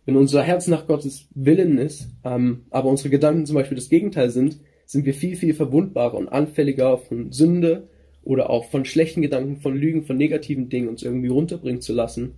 Wenn 0.07 0.15
unser 0.15 0.41
Herz 0.41 0.67
nach 0.67 0.87
Gottes 0.87 1.27
Willen 1.35 1.77
ist, 1.77 2.07
ähm, 2.23 2.63
aber 2.69 2.89
unsere 2.89 3.09
Gedanken 3.09 3.45
zum 3.45 3.55
Beispiel 3.55 3.75
das 3.75 3.89
Gegenteil 3.89 4.29
sind, 4.29 4.57
sind 4.85 5.05
wir 5.05 5.13
viel, 5.13 5.35
viel 5.35 5.53
verwundbarer 5.53 6.13
und 6.13 6.29
anfälliger 6.29 6.97
von 6.97 7.33
Sünde 7.33 7.89
oder 8.23 8.49
auch 8.49 8.69
von 8.69 8.85
schlechten 8.85 9.21
Gedanken, 9.21 9.57
von 9.57 9.75
Lügen, 9.75 10.05
von 10.05 10.15
negativen 10.15 10.69
Dingen 10.69 10.87
uns 10.87 11.03
irgendwie 11.03 11.27
runterbringen 11.27 11.81
zu 11.81 11.91
lassen. 11.91 12.35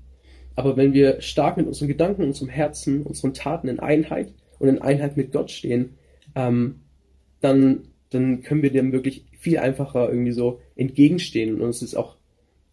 Aber 0.55 0.77
wenn 0.77 0.93
wir 0.93 1.21
stark 1.21 1.57
mit 1.57 1.67
unseren 1.67 1.87
Gedanken, 1.87 2.23
unserem 2.23 2.49
Herzen, 2.49 3.03
unseren 3.03 3.35
Taten 3.35 3.67
in 3.67 3.79
Einheit 3.79 4.33
und 4.57 4.67
in 4.67 4.81
Einheit 4.81 5.15
mit 5.15 5.31
Gott 5.31 5.51
stehen, 5.51 5.91
ähm, 6.33 6.79
dann, 7.39 7.81
dann 8.09 8.41
können 8.41 8.63
wir 8.63 8.71
dem 8.71 8.91
wirklich 8.93 9.25
viel 9.37 9.59
einfacher 9.59 10.09
irgendwie 10.09 10.31
so 10.31 10.59
entgegenstehen. 10.75 11.61
Und 11.61 11.69
es 11.69 11.83
ist 11.83 11.93
auch 11.93 12.17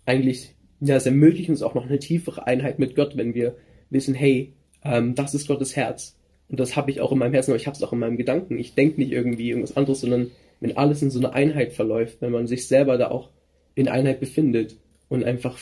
eigentlich, 0.06 0.54
ja, 0.80 0.96
es 0.96 1.04
ermöglicht 1.04 1.50
uns 1.50 1.60
auch 1.60 1.74
noch 1.74 1.84
eine 1.84 1.98
tiefere 1.98 2.46
Einheit 2.46 2.78
mit 2.78 2.96
Gott, 2.96 3.14
wenn 3.18 3.34
wir 3.34 3.56
wissen, 3.90 4.14
hey, 4.14 4.55
ähm, 4.90 5.14
das 5.14 5.34
ist 5.34 5.48
Gottes 5.48 5.76
Herz. 5.76 6.16
Und 6.48 6.60
das 6.60 6.76
habe 6.76 6.90
ich 6.90 7.00
auch 7.00 7.12
in 7.12 7.18
meinem 7.18 7.32
Herzen, 7.32 7.50
aber 7.50 7.60
ich 7.60 7.66
habe 7.66 7.76
es 7.76 7.82
auch 7.82 7.92
in 7.92 7.98
meinem 7.98 8.16
Gedanken. 8.16 8.58
Ich 8.58 8.74
denke 8.74 9.00
nicht 9.00 9.12
irgendwie 9.12 9.50
irgendwas 9.50 9.76
anderes, 9.76 10.00
sondern 10.00 10.30
wenn 10.60 10.76
alles 10.76 11.02
in 11.02 11.10
so 11.10 11.18
einer 11.18 11.32
Einheit 11.32 11.72
verläuft, 11.72 12.20
wenn 12.20 12.32
man 12.32 12.46
sich 12.46 12.68
selber 12.68 12.98
da 12.98 13.10
auch 13.10 13.30
in 13.74 13.88
Einheit 13.88 14.20
befindet 14.20 14.76
und 15.08 15.24
einfach 15.24 15.58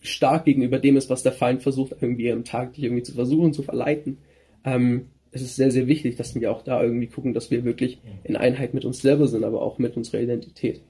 stark 0.00 0.44
gegenüber 0.44 0.78
dem 0.78 0.96
ist, 0.96 1.10
was 1.10 1.22
der 1.22 1.32
Feind 1.32 1.62
versucht, 1.62 1.94
irgendwie 2.00 2.32
am 2.32 2.44
Tag 2.44 2.74
dich 2.74 2.84
irgendwie 2.84 3.04
zu 3.04 3.12
versuchen, 3.12 3.52
zu 3.52 3.62
verleiten. 3.62 4.18
Ähm, 4.64 5.06
es 5.30 5.42
ist 5.42 5.56
sehr, 5.56 5.70
sehr 5.70 5.86
wichtig, 5.86 6.16
dass 6.16 6.34
wir 6.34 6.50
auch 6.50 6.62
da 6.62 6.82
irgendwie 6.82 7.06
gucken, 7.06 7.32
dass 7.32 7.50
wir 7.50 7.64
wirklich 7.64 7.98
in 8.24 8.36
Einheit 8.36 8.74
mit 8.74 8.84
uns 8.84 9.00
selber 9.00 9.28
sind, 9.28 9.44
aber 9.44 9.62
auch 9.62 9.78
mit 9.78 9.96
unserer 9.96 10.20
Identität. 10.20 10.82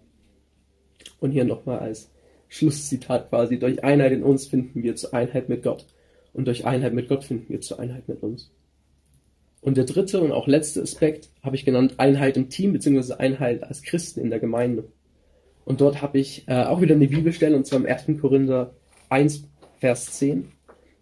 Und 1.20 1.30
hier 1.30 1.44
nochmal 1.44 1.78
als 1.78 2.10
Schlusszitat 2.48 3.28
quasi, 3.28 3.58
durch 3.58 3.84
Einheit 3.84 4.12
in 4.12 4.22
uns 4.22 4.46
finden 4.46 4.82
wir 4.82 4.96
zur 4.96 5.14
Einheit 5.14 5.48
mit 5.48 5.62
Gott. 5.62 5.86
Und 6.32 6.46
durch 6.46 6.64
Einheit 6.64 6.94
mit 6.94 7.08
Gott 7.08 7.24
finden 7.24 7.52
wir 7.52 7.60
zur 7.60 7.78
Einheit 7.78 8.08
mit 8.08 8.22
uns. 8.22 8.50
Und 9.60 9.76
der 9.76 9.84
dritte 9.84 10.20
und 10.20 10.32
auch 10.32 10.48
letzte 10.48 10.82
Aspekt 10.82 11.30
habe 11.42 11.54
ich 11.54 11.64
genannt 11.64 11.94
Einheit 11.98 12.36
im 12.36 12.48
Team 12.48 12.72
beziehungsweise 12.72 13.20
Einheit 13.20 13.62
als 13.62 13.82
Christen 13.82 14.20
in 14.20 14.30
der 14.30 14.40
Gemeinde. 14.40 14.84
Und 15.64 15.80
dort 15.80 16.02
habe 16.02 16.18
ich 16.18 16.48
äh, 16.48 16.64
auch 16.64 16.80
wieder 16.80 16.96
eine 16.96 17.06
Bibelstelle 17.06 17.56
und 17.56 17.66
zwar 17.66 17.78
im 17.78 17.86
1. 17.86 18.20
Korinther 18.20 18.74
1, 19.08 19.44
Vers 19.78 20.12
10. 20.18 20.48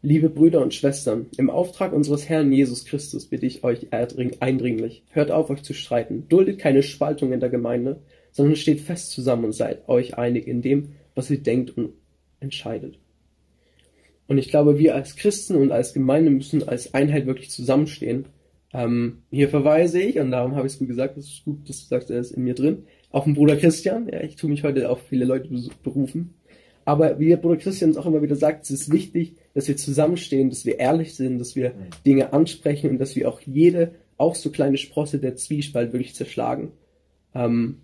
Liebe 0.03 0.31
Brüder 0.31 0.63
und 0.63 0.73
Schwestern, 0.75 1.27
im 1.37 1.51
Auftrag 1.51 1.93
unseres 1.93 2.29
Herrn 2.29 2.53
Jesus 2.53 2.87
Christus 2.87 3.27
bitte 3.27 3.45
ich 3.47 3.65
euch 3.65 3.89
eindringlich, 3.93 5.05
hört 5.11 5.31
auf, 5.31 5.51
euch 5.51 5.63
zu 5.63 5.75
streiten, 5.75 6.27
duldet 6.29 6.59
keine 6.59 6.83
Spaltung 6.83 7.33
in 7.35 7.41
der 7.41 7.51
Gemeinde, 7.51 8.01
sondern 8.33 8.57
steht 8.57 8.81
fest 8.81 9.11
zusammen 9.11 9.45
und 9.45 9.53
seid 9.53 9.89
euch 9.89 10.17
einig 10.17 10.47
in 10.47 10.63
dem, 10.63 10.93
was 11.15 11.31
ihr 11.31 11.43
denkt 11.43 11.77
und 11.77 11.93
entscheidet. 12.41 12.99
Und 14.31 14.39
ich 14.39 14.49
glaube, 14.49 14.79
wir 14.79 14.95
als 14.95 15.17
Christen 15.17 15.57
und 15.57 15.73
als 15.73 15.93
Gemeinde 15.93 16.31
müssen 16.31 16.69
als 16.69 16.95
Einheit 16.95 17.27
wirklich 17.27 17.51
zusammenstehen. 17.51 18.27
Ähm, 18.73 19.25
hier 19.33 19.49
verweise 19.49 20.01
ich, 20.01 20.21
und 20.21 20.31
darum 20.31 20.55
habe 20.55 20.69
ich 20.69 20.75
es 20.75 20.79
gut 20.79 20.87
gesagt, 20.87 21.17
das 21.17 21.25
ist 21.25 21.45
gut, 21.45 21.69
dass 21.69 21.81
du 21.81 21.87
sagst, 21.89 22.13
er 22.13 22.21
ist 22.21 22.31
in 22.31 22.45
mir 22.45 22.55
drin, 22.55 22.85
auf 23.11 23.25
den 23.25 23.35
Bruder 23.35 23.57
Christian. 23.57 24.09
Ja, 24.09 24.23
ich 24.23 24.37
tue 24.37 24.49
mich 24.49 24.63
heute 24.63 24.89
auf 24.89 25.01
viele 25.09 25.25
Leute 25.25 25.49
berufen. 25.83 26.35
Aber 26.85 27.19
wie 27.19 27.27
der 27.27 27.39
Bruder 27.39 27.57
Christian 27.57 27.91
es 27.91 27.97
auch 27.97 28.07
immer 28.07 28.23
wieder 28.23 28.37
sagt, 28.37 28.63
es 28.63 28.71
ist 28.71 28.93
wichtig, 28.93 29.35
dass 29.53 29.67
wir 29.67 29.77
zusammenstehen, 29.77 30.49
dass 30.49 30.65
wir 30.65 30.79
ehrlich 30.79 31.17
sind, 31.17 31.41
dass 31.41 31.57
wir 31.57 31.75
Dinge 32.07 32.33
ansprechen 32.33 32.89
und 32.89 33.01
dass 33.01 33.17
wir 33.17 33.29
auch 33.29 33.41
jede, 33.41 33.97
auch 34.17 34.37
so 34.37 34.51
kleine 34.51 34.77
Sprosse 34.77 35.19
der 35.19 35.35
Zwiespalt 35.35 35.93
wirklich 35.93 36.15
zerschlagen. 36.15 36.71
Ähm, 37.35 37.79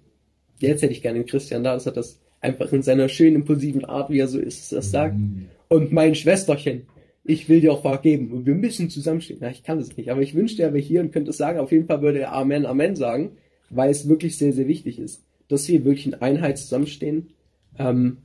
jetzt 0.61 0.83
hätte 0.83 0.93
ich 0.93 1.03
gerne 1.03 1.19
den 1.19 1.27
Christian 1.27 1.65
da, 1.65 1.75
dass 1.75 1.87
er 1.87 1.93
das 1.93 2.21
einfach 2.41 2.73
in 2.73 2.83
seiner 2.83 3.09
schönen, 3.09 3.37
impulsiven 3.37 3.85
Art, 3.85 4.11
wie 4.11 4.19
er 4.19 4.29
so 4.29 4.39
ist, 4.39 4.73
das 4.73 4.91
sagt. 4.91 5.17
Und 5.69 5.93
mein 5.93 6.15
Schwesterchen, 6.15 6.87
ich 7.25 7.49
will 7.49 7.61
dir 7.61 7.73
auch 7.73 7.83
vergeben 7.83 8.31
und 8.31 8.47
wir 8.47 8.55
müssen 8.55 8.89
zusammenstehen. 8.89 9.41
Ja, 9.41 9.51
ich 9.51 9.65
kann 9.65 9.79
das 9.79 9.97
nicht, 9.97 10.11
aber 10.11 10.23
ich 10.23 10.35
wünschte, 10.35 10.63
er 10.63 10.73
wäre 10.73 10.83
hier 10.83 11.01
und 11.01 11.13
könnte 11.13 11.31
es 11.31 11.37
sagen. 11.37 11.59
Auf 11.59 11.73
jeden 11.73 11.87
Fall 11.87 12.03
würde 12.03 12.21
er 12.21 12.33
Amen, 12.33 12.67
Amen 12.67 12.95
sagen, 12.95 13.33
weil 13.69 13.91
es 13.91 14.09
wirklich 14.09 14.39
sehr, 14.39 14.53
sehr 14.53 14.69
wichtig 14.69 14.99
ist, 14.99 15.25
dass 15.49 15.69
wir 15.69 15.85
wirklich 15.85 16.07
in 16.07 16.15
Einheit 16.15 16.59
zusammenstehen. 16.59 17.31
Ähm, 17.79 18.19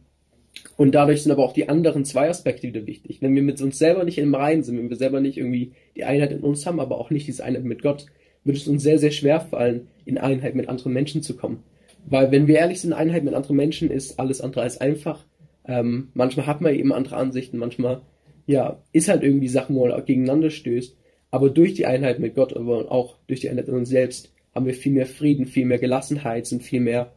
und 0.77 0.93
dadurch 0.93 1.23
sind 1.23 1.31
aber 1.31 1.43
auch 1.43 1.53
die 1.53 1.69
anderen 1.69 2.05
zwei 2.05 2.29
Aspekte 2.29 2.67
wieder 2.67 2.85
wichtig. 2.85 3.21
Wenn 3.21 3.33
wir 3.33 3.41
mit 3.41 3.61
uns 3.61 3.79
selber 3.79 4.03
nicht 4.03 4.17
im 4.17 4.35
Reinen 4.35 4.63
sind, 4.63 4.77
wenn 4.77 4.89
wir 4.89 4.97
selber 4.97 5.21
nicht 5.21 5.37
irgendwie 5.37 5.71
die 5.95 6.03
Einheit 6.03 6.31
in 6.31 6.41
uns 6.41 6.65
haben, 6.65 6.79
aber 6.79 6.99
auch 6.99 7.09
nicht 7.09 7.27
diese 7.27 7.43
Einheit 7.43 7.63
mit 7.63 7.81
Gott, 7.81 8.05
wird 8.43 8.57
es 8.57 8.67
uns 8.67 8.83
sehr, 8.83 8.99
sehr 8.99 9.11
schwer 9.11 9.39
fallen, 9.39 9.87
in 10.05 10.17
Einheit 10.17 10.55
mit 10.55 10.67
anderen 10.67 10.93
Menschen 10.93 11.23
zu 11.23 11.35
kommen. 11.35 11.63
Weil 12.05 12.31
wenn 12.31 12.47
wir 12.47 12.57
ehrlich 12.57 12.81
sind, 12.81 12.93
Einheit 12.93 13.23
mit 13.23 13.33
anderen 13.33 13.55
Menschen 13.55 13.89
ist 13.89 14.19
alles 14.19 14.41
andere 14.41 14.61
als 14.63 14.79
einfach. 14.79 15.25
Ähm, 15.65 16.09
manchmal 16.13 16.47
hat 16.47 16.61
man 16.61 16.73
eben 16.73 16.91
andere 16.91 17.15
Ansichten, 17.15 17.57
manchmal 17.57 18.01
ja, 18.47 18.81
ist 18.91 19.07
halt 19.07 19.23
irgendwie 19.23 19.47
Sachen, 19.47 19.75
wo 19.75 19.87
man 19.87 20.05
gegeneinander 20.05 20.49
stößt. 20.49 20.97
Aber 21.29 21.49
durch 21.49 21.73
die 21.73 21.85
Einheit 21.85 22.19
mit 22.19 22.35
Gott, 22.35 22.55
aber 22.55 22.91
auch 22.91 23.17
durch 23.27 23.39
die 23.39 23.49
Einheit 23.49 23.67
mit 23.67 23.75
uns 23.75 23.89
selbst, 23.89 24.33
haben 24.53 24.65
wir 24.65 24.73
viel 24.73 24.91
mehr 24.91 25.05
Frieden, 25.05 25.45
viel 25.45 25.65
mehr 25.65 25.79
Gelassenheit, 25.79 26.45
sind 26.45 26.63
viel 26.63 26.81
mehr, 26.81 27.13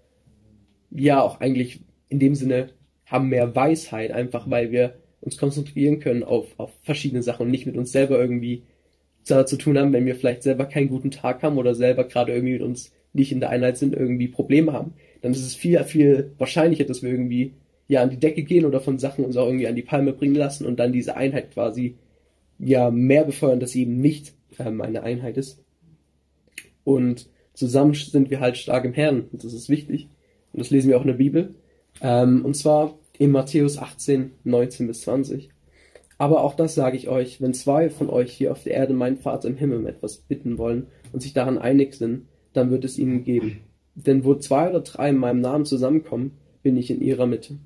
ja, 0.90 1.20
auch 1.20 1.40
eigentlich 1.40 1.80
in 2.08 2.20
dem 2.20 2.36
Sinne, 2.36 2.70
haben 3.06 3.28
mehr 3.28 3.56
Weisheit, 3.56 4.12
einfach 4.12 4.48
weil 4.48 4.70
wir 4.70 4.94
uns 5.20 5.36
konzentrieren 5.36 5.98
können 5.98 6.22
auf, 6.22 6.46
auf 6.58 6.70
verschiedene 6.82 7.22
Sachen 7.22 7.46
und 7.46 7.50
nicht 7.50 7.66
mit 7.66 7.76
uns 7.76 7.90
selber 7.90 8.18
irgendwie 8.20 8.62
zu 9.24 9.56
tun 9.56 9.78
haben, 9.78 9.92
wenn 9.92 10.06
wir 10.06 10.16
vielleicht 10.16 10.42
selber 10.42 10.66
keinen 10.66 10.88
guten 10.88 11.10
Tag 11.10 11.42
haben 11.42 11.56
oder 11.56 11.74
selber 11.74 12.04
gerade 12.04 12.32
irgendwie 12.32 12.54
mit 12.54 12.62
uns 12.62 12.92
nicht 13.14 13.32
in 13.32 13.40
der 13.40 13.50
Einheit 13.50 13.78
sind, 13.78 13.94
irgendwie 13.94 14.28
Probleme 14.28 14.72
haben. 14.72 14.92
Dann 15.22 15.32
ist 15.32 15.44
es 15.44 15.54
viel, 15.54 15.82
viel 15.84 16.32
wahrscheinlicher, 16.36 16.84
dass 16.84 17.02
wir 17.02 17.10
irgendwie 17.10 17.54
ja 17.88 18.02
an 18.02 18.10
die 18.10 18.18
Decke 18.18 18.42
gehen 18.42 18.66
oder 18.66 18.80
von 18.80 18.98
Sachen 18.98 19.24
uns 19.24 19.36
auch 19.36 19.46
irgendwie 19.46 19.68
an 19.68 19.76
die 19.76 19.82
Palme 19.82 20.12
bringen 20.12 20.34
lassen 20.34 20.66
und 20.66 20.78
dann 20.78 20.92
diese 20.92 21.16
Einheit 21.16 21.52
quasi 21.52 21.96
ja 22.58 22.90
mehr 22.90 23.24
befeuern, 23.24 23.60
dass 23.60 23.70
sie 23.70 23.82
eben 23.82 24.00
nicht 24.00 24.34
ähm, 24.58 24.80
eine 24.80 25.02
Einheit 25.02 25.36
ist. 25.36 25.62
Und 26.82 27.28
zusammen 27.54 27.94
sind 27.94 28.30
wir 28.30 28.40
halt 28.40 28.56
stark 28.56 28.84
im 28.84 28.92
Herrn. 28.92 29.24
Und 29.32 29.44
das 29.44 29.52
ist 29.52 29.68
wichtig. 29.68 30.08
Und 30.52 30.60
das 30.60 30.70
lesen 30.70 30.88
wir 30.88 30.96
auch 30.96 31.02
in 31.02 31.08
der 31.08 31.14
Bibel. 31.14 31.54
Ähm, 32.00 32.44
und 32.44 32.54
zwar 32.54 32.98
in 33.18 33.30
Matthäus 33.30 33.78
18, 33.78 34.32
19 34.44 34.86
bis 34.86 35.02
20. 35.02 35.50
Aber 36.18 36.42
auch 36.42 36.54
das 36.54 36.74
sage 36.74 36.96
ich 36.96 37.08
euch, 37.08 37.40
wenn 37.40 37.54
zwei 37.54 37.90
von 37.90 38.08
euch 38.08 38.32
hier 38.32 38.52
auf 38.52 38.62
der 38.62 38.74
Erde 38.74 38.94
meinen 38.94 39.16
Vater 39.16 39.48
im 39.48 39.56
Himmel 39.56 39.78
um 39.78 39.86
etwas 39.86 40.18
bitten 40.18 40.58
wollen 40.58 40.86
und 41.12 41.20
sich 41.20 41.32
daran 41.32 41.58
einig 41.58 41.94
sind, 41.94 42.26
dann 42.54 42.70
wird 42.70 42.84
es 42.84 42.98
ihnen 42.98 43.24
geben. 43.24 43.60
Denn 43.94 44.24
wo 44.24 44.34
zwei 44.34 44.70
oder 44.70 44.80
drei 44.80 45.10
in 45.10 45.18
meinem 45.18 45.40
Namen 45.40 45.64
zusammenkommen, 45.66 46.32
bin 46.62 46.76
ich 46.76 46.90
in 46.90 47.00
ihrer 47.00 47.26
Mitte. 47.26 47.58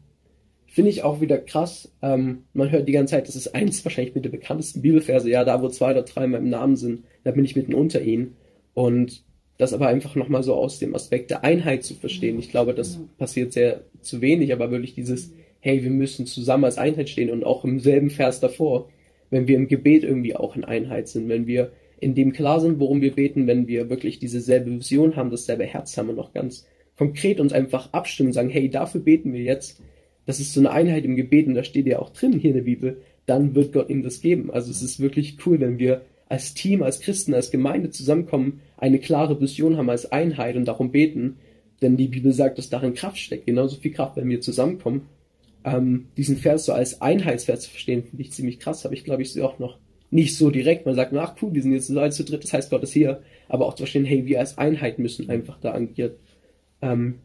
Finde 0.66 0.90
ich 0.90 1.02
auch 1.02 1.20
wieder 1.20 1.38
krass. 1.38 1.90
Ähm, 2.02 2.44
man 2.52 2.70
hört 2.70 2.88
die 2.88 2.92
ganze 2.92 3.12
Zeit, 3.12 3.28
das 3.28 3.36
ist 3.36 3.54
eins 3.54 3.84
wahrscheinlich 3.84 4.14
mit 4.14 4.24
der 4.24 4.30
bekanntesten 4.30 4.82
Bibelverse. 4.82 5.30
Ja, 5.30 5.44
da 5.44 5.62
wo 5.62 5.68
zwei 5.68 5.92
oder 5.92 6.02
drei 6.02 6.24
in 6.24 6.32
meinem 6.32 6.50
Namen 6.50 6.76
sind, 6.76 7.04
da 7.24 7.30
bin 7.30 7.44
ich 7.44 7.56
mitten 7.56 7.74
unter 7.74 8.02
ihnen. 8.02 8.36
Und 8.74 9.24
das 9.56 9.72
aber 9.72 9.88
einfach 9.88 10.14
nochmal 10.14 10.42
so 10.42 10.54
aus 10.54 10.78
dem 10.78 10.94
Aspekt 10.94 11.30
der 11.30 11.42
Einheit 11.42 11.84
zu 11.84 11.94
verstehen. 11.94 12.38
Ich 12.38 12.50
glaube, 12.50 12.74
das 12.74 13.00
passiert 13.18 13.52
sehr 13.52 13.82
zu 14.00 14.20
wenig, 14.20 14.52
aber 14.52 14.70
wirklich 14.70 14.94
dieses, 14.94 15.32
hey, 15.60 15.82
wir 15.82 15.90
müssen 15.90 16.26
zusammen 16.26 16.64
als 16.64 16.78
Einheit 16.78 17.08
stehen 17.08 17.30
und 17.30 17.44
auch 17.44 17.64
im 17.64 17.80
selben 17.80 18.10
Vers 18.10 18.38
davor, 18.38 18.88
wenn 19.30 19.48
wir 19.48 19.56
im 19.56 19.68
Gebet 19.68 20.04
irgendwie 20.04 20.36
auch 20.36 20.54
in 20.54 20.64
Einheit 20.64 21.08
sind, 21.08 21.28
wenn 21.28 21.46
wir 21.46 21.72
in 22.00 22.14
dem 22.14 22.32
klar 22.32 22.60
sind, 22.60 22.78
worum 22.78 23.00
wir 23.00 23.14
beten, 23.14 23.46
wenn 23.46 23.66
wir 23.66 23.90
wirklich 23.90 24.18
diese 24.18 24.40
selbe 24.40 24.70
Vision 24.70 25.16
haben, 25.16 25.30
dasselbe 25.30 25.64
Herz 25.64 25.96
haben 25.96 26.10
und 26.10 26.18
auch 26.18 26.32
ganz 26.32 26.66
konkret 26.96 27.40
uns 27.40 27.52
einfach 27.52 27.92
abstimmen, 27.92 28.32
sagen, 28.32 28.50
hey, 28.50 28.68
dafür 28.68 29.00
beten 29.00 29.32
wir 29.32 29.42
jetzt, 29.42 29.80
das 30.26 30.40
ist 30.40 30.52
so 30.52 30.60
eine 30.60 30.70
Einheit 30.70 31.04
im 31.04 31.16
Gebet 31.16 31.46
und 31.46 31.54
da 31.54 31.64
steht 31.64 31.86
ja 31.86 31.98
auch 31.98 32.10
drin 32.10 32.38
hier 32.38 32.50
in 32.50 32.56
der 32.56 32.64
Bibel, 32.64 33.00
dann 33.26 33.54
wird 33.54 33.72
Gott 33.72 33.88
ihm 33.88 34.02
das 34.02 34.20
geben. 34.20 34.50
Also 34.50 34.70
es 34.70 34.82
ist 34.82 35.00
wirklich 35.00 35.36
cool, 35.46 35.60
wenn 35.60 35.78
wir 35.78 36.02
als 36.28 36.54
Team, 36.54 36.82
als 36.82 37.00
Christen, 37.00 37.34
als 37.34 37.50
Gemeinde 37.50 37.90
zusammenkommen, 37.90 38.60
eine 38.76 38.98
klare 38.98 39.40
Vision 39.40 39.76
haben 39.76 39.90
als 39.90 40.10
Einheit 40.10 40.56
und 40.56 40.66
darum 40.66 40.90
beten, 40.90 41.36
denn 41.80 41.96
die 41.96 42.08
Bibel 42.08 42.32
sagt, 42.32 42.58
dass 42.58 42.70
darin 42.70 42.94
Kraft 42.94 43.18
steckt, 43.18 43.46
genauso 43.46 43.76
viel 43.76 43.92
Kraft, 43.92 44.16
wenn 44.16 44.28
wir 44.28 44.40
zusammenkommen. 44.40 45.02
Ähm, 45.64 46.08
diesen 46.16 46.36
Vers 46.36 46.66
so 46.66 46.72
als 46.72 47.00
Einheitsvers 47.00 47.60
zu 47.60 47.70
verstehen, 47.70 48.04
finde 48.04 48.22
ich 48.22 48.32
ziemlich 48.32 48.58
krass, 48.58 48.84
aber 48.84 48.94
ich 48.94 49.04
glaube, 49.04 49.22
ich 49.22 49.32
sehe 49.32 49.44
auch 49.44 49.58
noch 49.58 49.78
nicht 50.10 50.36
so 50.36 50.50
direkt. 50.50 50.86
Man 50.86 50.94
sagt, 50.94 51.14
ach 51.14 51.36
cool, 51.42 51.54
wir 51.54 51.62
sind 51.62 51.72
jetzt 51.72 51.88
so 51.88 52.08
zu 52.08 52.24
dritt, 52.24 52.44
das 52.44 52.52
heißt 52.52 52.70
Gott 52.70 52.82
ist 52.82 52.92
hier, 52.92 53.22
aber 53.48 53.66
auch 53.66 53.74
zu 53.74 53.82
verstehen, 53.82 54.04
hey, 54.04 54.26
wir 54.26 54.40
als 54.40 54.58
Einheit 54.58 54.98
müssen 54.98 55.28
einfach 55.28 55.58
da 55.60 55.74
agiert. 55.74 56.18
Ähm, 56.80 57.20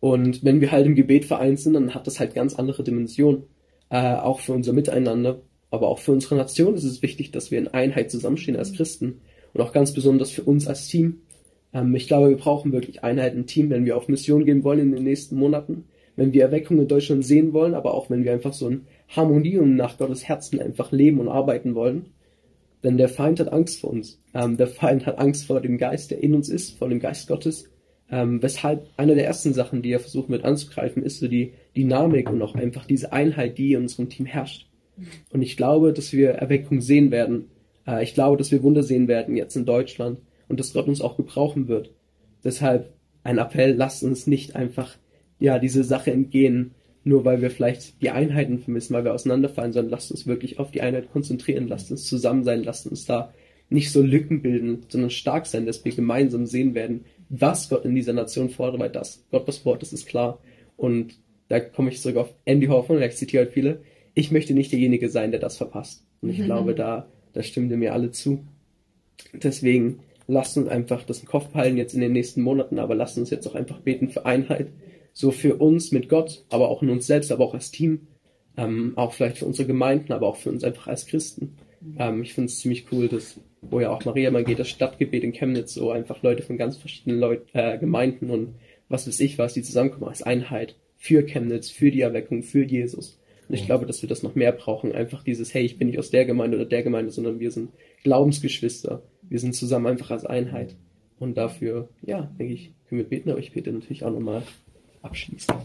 und 0.00 0.42
wenn 0.44 0.60
wir 0.60 0.72
halt 0.72 0.86
im 0.86 0.94
Gebet 0.94 1.26
vereint 1.26 1.60
sind, 1.60 1.74
dann 1.74 1.94
hat 1.94 2.06
das 2.06 2.18
halt 2.18 2.34
ganz 2.34 2.54
andere 2.54 2.82
Dimensionen. 2.82 3.44
Äh, 3.90 4.14
auch 4.14 4.40
für 4.40 4.52
unser 4.52 4.72
Miteinander, 4.72 5.42
aber 5.70 5.88
auch 5.88 5.98
für 5.98 6.12
unsere 6.12 6.36
Nation 6.36 6.74
ist 6.74 6.84
es 6.84 7.02
wichtig, 7.02 7.32
dass 7.32 7.50
wir 7.50 7.58
in 7.58 7.68
Einheit 7.68 8.10
zusammenstehen 8.10 8.56
als 8.56 8.72
Christen. 8.72 9.20
Und 9.52 9.60
auch 9.60 9.72
ganz 9.72 9.92
besonders 9.92 10.30
für 10.30 10.42
uns 10.42 10.66
als 10.66 10.86
Team. 10.86 11.22
Ähm, 11.72 11.94
ich 11.94 12.06
glaube, 12.06 12.30
wir 12.30 12.36
brauchen 12.36 12.72
wirklich 12.72 13.04
Einheit 13.04 13.34
im 13.34 13.46
Team, 13.46 13.68
wenn 13.70 13.84
wir 13.84 13.96
auf 13.96 14.08
Mission 14.08 14.44
gehen 14.44 14.64
wollen 14.64 14.80
in 14.80 14.92
den 14.92 15.04
nächsten 15.04 15.36
Monaten. 15.36 15.84
Wenn 16.16 16.32
wir 16.32 16.42
Erweckung 16.42 16.78
in 16.78 16.88
Deutschland 16.88 17.24
sehen 17.24 17.52
wollen, 17.52 17.74
aber 17.74 17.94
auch 17.94 18.10
wenn 18.10 18.24
wir 18.24 18.32
einfach 18.32 18.52
so 18.52 18.68
in 18.68 18.86
Harmonie 19.10 19.58
und 19.58 19.76
nach 19.76 19.98
Gottes 19.98 20.28
Herzen 20.28 20.60
einfach 20.60 20.92
leben 20.92 21.20
und 21.20 21.28
arbeiten 21.28 21.74
wollen. 21.74 22.06
Denn 22.82 22.96
der 22.96 23.08
Feind 23.08 23.40
hat 23.40 23.52
Angst 23.52 23.80
vor 23.80 23.90
uns. 23.90 24.22
Ähm, 24.32 24.56
der 24.56 24.68
Feind 24.68 25.04
hat 25.06 25.18
Angst 25.18 25.46
vor 25.46 25.60
dem 25.60 25.78
Geist, 25.78 26.10
der 26.10 26.22
in 26.22 26.34
uns 26.34 26.48
ist, 26.48 26.78
vor 26.78 26.88
dem 26.88 27.00
Geist 27.00 27.28
Gottes. 27.28 27.68
Ähm, 28.10 28.42
weshalb 28.42 28.88
eine 28.96 29.14
der 29.14 29.26
ersten 29.26 29.52
Sachen, 29.52 29.82
die 29.82 29.92
er 29.92 30.00
versucht 30.00 30.28
mit 30.28 30.44
anzugreifen, 30.44 31.02
ist 31.02 31.20
so 31.20 31.28
die 31.28 31.52
Dynamik 31.76 32.30
und 32.30 32.40
auch 32.42 32.54
einfach 32.54 32.86
diese 32.86 33.12
Einheit, 33.12 33.58
die 33.58 33.74
in 33.74 33.82
unserem 33.82 34.08
Team 34.08 34.26
herrscht. 34.26 34.66
Und 35.30 35.42
ich 35.42 35.56
glaube, 35.56 35.92
dass 35.92 36.12
wir 36.12 36.30
Erweckung 36.30 36.80
sehen 36.80 37.10
werden. 37.10 37.50
Äh, 37.86 38.02
ich 38.02 38.14
glaube, 38.14 38.36
dass 38.36 38.50
wir 38.50 38.62
Wunder 38.62 38.82
sehen 38.82 39.08
werden 39.08 39.36
jetzt 39.36 39.56
in 39.56 39.66
Deutschland 39.66 40.20
und 40.48 40.58
dass 40.58 40.72
Gott 40.72 40.88
uns 40.88 41.00
auch 41.00 41.16
gebrauchen 41.16 41.68
wird. 41.68 41.92
Deshalb 42.44 42.92
ein 43.22 43.38
Appell, 43.38 43.74
lasst 43.74 44.02
uns 44.02 44.26
nicht 44.26 44.56
einfach 44.56 44.96
ja 45.38 45.58
diese 45.58 45.84
Sache 45.84 46.10
entgehen, 46.12 46.72
nur 47.04 47.24
weil 47.24 47.40
wir 47.40 47.50
vielleicht 47.50 48.02
die 48.02 48.10
Einheiten 48.10 48.58
vermissen, 48.58 48.94
weil 48.94 49.04
wir 49.04 49.14
auseinanderfallen, 49.14 49.72
sondern 49.72 49.90
lasst 49.90 50.10
uns 50.10 50.26
wirklich 50.26 50.58
auf 50.58 50.70
die 50.70 50.82
Einheit 50.82 51.10
konzentrieren, 51.12 51.68
lasst 51.68 51.90
uns 51.90 52.06
zusammen 52.06 52.44
sein, 52.44 52.62
lasst 52.62 52.86
uns 52.86 53.06
da 53.06 53.32
nicht 53.70 53.92
so 53.92 54.02
Lücken 54.02 54.42
bilden, 54.42 54.84
sondern 54.88 55.10
stark 55.10 55.46
sein, 55.46 55.64
dass 55.64 55.84
wir 55.84 55.92
gemeinsam 55.92 56.46
sehen 56.46 56.74
werden, 56.74 57.04
was 57.28 57.68
Gott 57.68 57.84
in 57.84 57.94
dieser 57.94 58.12
Nation 58.12 58.50
fordert, 58.50 58.80
weil 58.80 58.90
das 58.90 59.24
Gottes 59.30 59.64
Wort, 59.64 59.82
das 59.82 59.92
ist 59.92 60.06
klar. 60.06 60.40
Und 60.76 61.14
da 61.48 61.60
komme 61.60 61.90
ich 61.90 62.00
zurück 62.00 62.16
auf 62.16 62.34
Andy 62.44 62.66
Hoffmann, 62.66 63.00
ich 63.02 63.16
zitiere 63.16 63.44
halt 63.44 63.52
viele. 63.52 63.80
Ich 64.14 64.32
möchte 64.32 64.54
nicht 64.54 64.72
derjenige 64.72 65.08
sein, 65.08 65.30
der 65.30 65.40
das 65.40 65.56
verpasst. 65.56 66.04
Und 66.20 66.30
ich 66.30 66.38
mhm. 66.38 66.44
glaube, 66.44 66.74
da, 66.74 67.08
da 67.32 67.42
stimmen 67.42 67.78
mir 67.78 67.94
alle 67.94 68.10
zu. 68.10 68.44
Deswegen 69.32 70.00
lasst 70.26 70.56
uns 70.56 70.68
einfach 70.68 71.04
das 71.04 71.20
im 71.20 71.28
Kopf 71.28 71.48
behalten 71.48 71.76
jetzt 71.76 71.94
in 71.94 72.00
den 72.00 72.12
nächsten 72.12 72.42
Monaten, 72.42 72.78
aber 72.78 72.94
lasst 72.94 73.18
uns 73.18 73.30
jetzt 73.30 73.46
auch 73.46 73.54
einfach 73.54 73.80
beten 73.80 74.08
für 74.08 74.26
Einheit. 74.26 74.68
So 75.20 75.32
für 75.32 75.56
uns 75.56 75.92
mit 75.92 76.08
Gott, 76.08 76.46
aber 76.48 76.70
auch 76.70 76.82
in 76.82 76.88
uns 76.88 77.06
selbst, 77.06 77.30
aber 77.30 77.44
auch 77.44 77.52
als 77.52 77.70
Team. 77.70 78.06
Ähm, 78.56 78.94
auch 78.96 79.12
vielleicht 79.12 79.36
für 79.36 79.44
unsere 79.44 79.68
Gemeinden, 79.68 80.14
aber 80.14 80.26
auch 80.26 80.36
für 80.36 80.48
uns 80.48 80.64
einfach 80.64 80.86
als 80.86 81.06
Christen. 81.06 81.56
Mhm. 81.82 81.96
Ähm, 81.98 82.22
ich 82.22 82.32
finde 82.32 82.46
es 82.46 82.58
ziemlich 82.58 82.86
cool, 82.90 83.06
dass 83.06 83.38
wo 83.60 83.80
ja 83.80 83.90
auch 83.90 84.02
Maria 84.06 84.30
mal 84.30 84.44
geht, 84.44 84.58
das 84.58 84.70
Stadtgebet 84.70 85.22
in 85.22 85.32
Chemnitz, 85.32 85.74
so 85.74 85.90
einfach 85.90 86.22
Leute 86.22 86.42
von 86.42 86.56
ganz 86.56 86.78
verschiedenen 86.78 87.20
Leut 87.20 87.42
äh, 87.52 87.76
Gemeinden 87.76 88.30
und 88.30 88.54
was 88.88 89.06
weiß 89.06 89.20
ich 89.20 89.36
was, 89.36 89.52
die 89.52 89.60
zusammenkommen 89.60 90.08
als 90.08 90.22
Einheit 90.22 90.76
für 90.96 91.22
Chemnitz, 91.26 91.68
für 91.68 91.90
die 91.90 92.00
Erweckung, 92.00 92.42
für 92.42 92.64
Jesus. 92.64 93.20
Und 93.46 93.56
ich 93.56 93.66
glaube, 93.66 93.84
dass 93.84 94.00
wir 94.00 94.08
das 94.08 94.22
noch 94.22 94.34
mehr 94.34 94.52
brauchen. 94.52 94.92
Einfach 94.92 95.22
dieses, 95.22 95.52
hey, 95.52 95.66
ich 95.66 95.76
bin 95.76 95.88
nicht 95.88 95.98
aus 95.98 96.10
der 96.10 96.24
Gemeinde 96.24 96.56
oder 96.56 96.64
der 96.64 96.82
Gemeinde, 96.82 97.10
sondern 97.10 97.40
wir 97.40 97.50
sind 97.50 97.68
Glaubensgeschwister. 98.04 99.02
Wir 99.28 99.38
sind 99.38 99.54
zusammen 99.54 99.86
einfach 99.86 100.10
als 100.12 100.24
Einheit. 100.24 100.76
Und 101.18 101.36
dafür, 101.36 101.90
ja, 102.00 102.34
denke 102.38 102.54
ich, 102.54 102.72
können 102.88 103.02
wir 103.02 103.08
beten, 103.08 103.28
aber 103.28 103.40
ich 103.40 103.52
bete 103.52 103.70
natürlich 103.70 104.02
auch 104.02 104.12
nochmal 104.12 104.44
abschließend. 105.02 105.58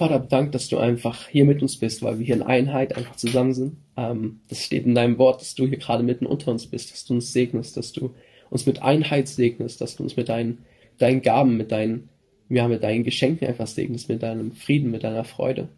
Vater, 0.00 0.18
Dank, 0.18 0.52
dass 0.52 0.68
du 0.68 0.78
einfach 0.78 1.28
hier 1.28 1.44
mit 1.44 1.60
uns 1.60 1.76
bist, 1.76 2.02
weil 2.02 2.18
wir 2.18 2.24
hier 2.24 2.36
in 2.36 2.42
Einheit 2.42 2.96
einfach 2.96 3.16
zusammen 3.16 3.52
sind. 3.52 3.76
Ähm, 3.98 4.40
das 4.48 4.64
steht 4.64 4.86
in 4.86 4.94
deinem 4.94 5.18
Wort, 5.18 5.42
dass 5.42 5.54
du 5.54 5.66
hier 5.66 5.76
gerade 5.76 6.02
mitten 6.02 6.24
unter 6.24 6.50
uns 6.50 6.66
bist, 6.66 6.90
dass 6.90 7.04
du 7.04 7.12
uns 7.12 7.34
segnest, 7.34 7.76
dass 7.76 7.92
du 7.92 8.14
uns 8.48 8.64
mit 8.64 8.80
Einheit 8.82 9.28
segnest, 9.28 9.82
dass 9.82 9.96
du 9.96 10.02
uns 10.02 10.16
mit 10.16 10.30
deinen, 10.30 10.64
deinen 10.96 11.20
Gaben, 11.20 11.58
mit 11.58 11.70
deinen, 11.70 12.08
ja, 12.48 12.66
mit 12.66 12.82
deinen 12.82 13.04
Geschenken 13.04 13.46
einfach 13.46 13.66
segnest, 13.66 14.08
mit 14.08 14.22
deinem 14.22 14.52
Frieden, 14.52 14.90
mit 14.90 15.04
deiner 15.04 15.24
Freude. 15.24 15.68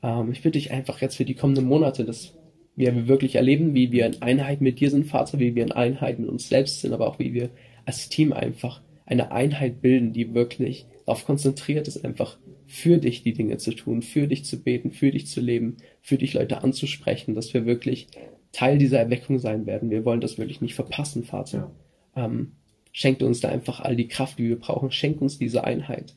Ähm, 0.00 0.30
ich 0.30 0.42
bitte 0.42 0.58
dich 0.58 0.70
einfach 0.70 1.00
jetzt 1.00 1.16
für 1.16 1.24
die 1.24 1.34
kommenden 1.34 1.66
Monate, 1.66 2.04
dass 2.04 2.34
wir 2.76 3.08
wirklich 3.08 3.34
erleben, 3.34 3.74
wie 3.74 3.90
wir 3.90 4.06
in 4.06 4.22
Einheit 4.22 4.60
mit 4.60 4.78
dir 4.78 4.90
sind, 4.90 5.06
Vater, 5.06 5.40
wie 5.40 5.56
wir 5.56 5.64
in 5.64 5.72
Einheit 5.72 6.20
mit 6.20 6.28
uns 6.28 6.48
selbst 6.48 6.82
sind, 6.82 6.92
aber 6.92 7.08
auch 7.08 7.18
wie 7.18 7.34
wir 7.34 7.50
als 7.84 8.08
Team 8.08 8.32
einfach 8.32 8.80
eine 9.06 9.32
Einheit 9.32 9.80
bilden, 9.80 10.12
die 10.12 10.34
wirklich 10.34 10.86
darauf 11.06 11.24
konzentriert 11.24 11.88
ist, 11.88 12.04
einfach 12.04 12.36
für 12.66 12.98
dich 12.98 13.22
die 13.22 13.32
Dinge 13.32 13.58
zu 13.58 13.72
tun, 13.72 14.02
für 14.02 14.26
dich 14.26 14.44
zu 14.44 14.62
beten, 14.62 14.90
für 14.90 15.10
dich 15.10 15.28
zu 15.28 15.40
leben, 15.40 15.76
für 16.02 16.18
dich 16.18 16.34
Leute 16.34 16.62
anzusprechen, 16.62 17.34
dass 17.34 17.54
wir 17.54 17.64
wirklich 17.64 18.08
Teil 18.52 18.78
dieser 18.78 18.98
Erweckung 18.98 19.38
sein 19.38 19.66
werden. 19.66 19.90
Wir 19.90 20.04
wollen 20.04 20.20
das 20.20 20.36
wirklich 20.36 20.60
nicht 20.60 20.74
verpassen, 20.74 21.24
Vater. 21.24 21.72
Ja. 22.16 22.24
Ähm, 22.26 22.52
Schenkt 22.98 23.22
uns 23.22 23.40
da 23.40 23.50
einfach 23.50 23.80
all 23.80 23.94
die 23.94 24.08
Kraft, 24.08 24.38
die 24.38 24.48
wir 24.48 24.58
brauchen. 24.58 24.90
Schenkt 24.90 25.20
uns 25.20 25.36
diese 25.36 25.64
Einheit. 25.64 26.14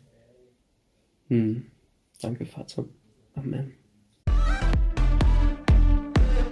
Hm. 1.28 1.66
Danke, 2.22 2.46
Vater. 2.46 2.86
Amen. 3.36 3.74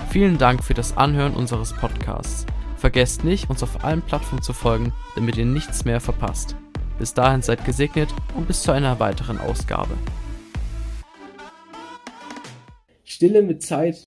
Vielen 0.09 0.37
Dank 0.37 0.65
für 0.65 0.73
das 0.73 0.97
Anhören 0.97 1.33
unseres 1.33 1.71
Podcasts. 1.71 2.45
Vergesst 2.87 3.25
nicht, 3.25 3.49
uns 3.49 3.63
auf 3.63 3.83
allen 3.83 4.01
Plattformen 4.01 4.41
zu 4.41 4.53
folgen, 4.53 4.93
damit 5.15 5.35
ihr 5.35 5.43
nichts 5.43 5.83
mehr 5.83 5.99
verpasst. 5.99 6.55
Bis 6.97 7.13
dahin 7.13 7.41
seid 7.41 7.65
gesegnet 7.65 8.07
und 8.33 8.47
bis 8.47 8.61
zu 8.61 8.71
einer 8.71 8.97
weiteren 9.01 9.39
Ausgabe. 9.39 9.93
Stille 13.03 13.41
mit 13.41 13.61
Zeit 13.61 13.95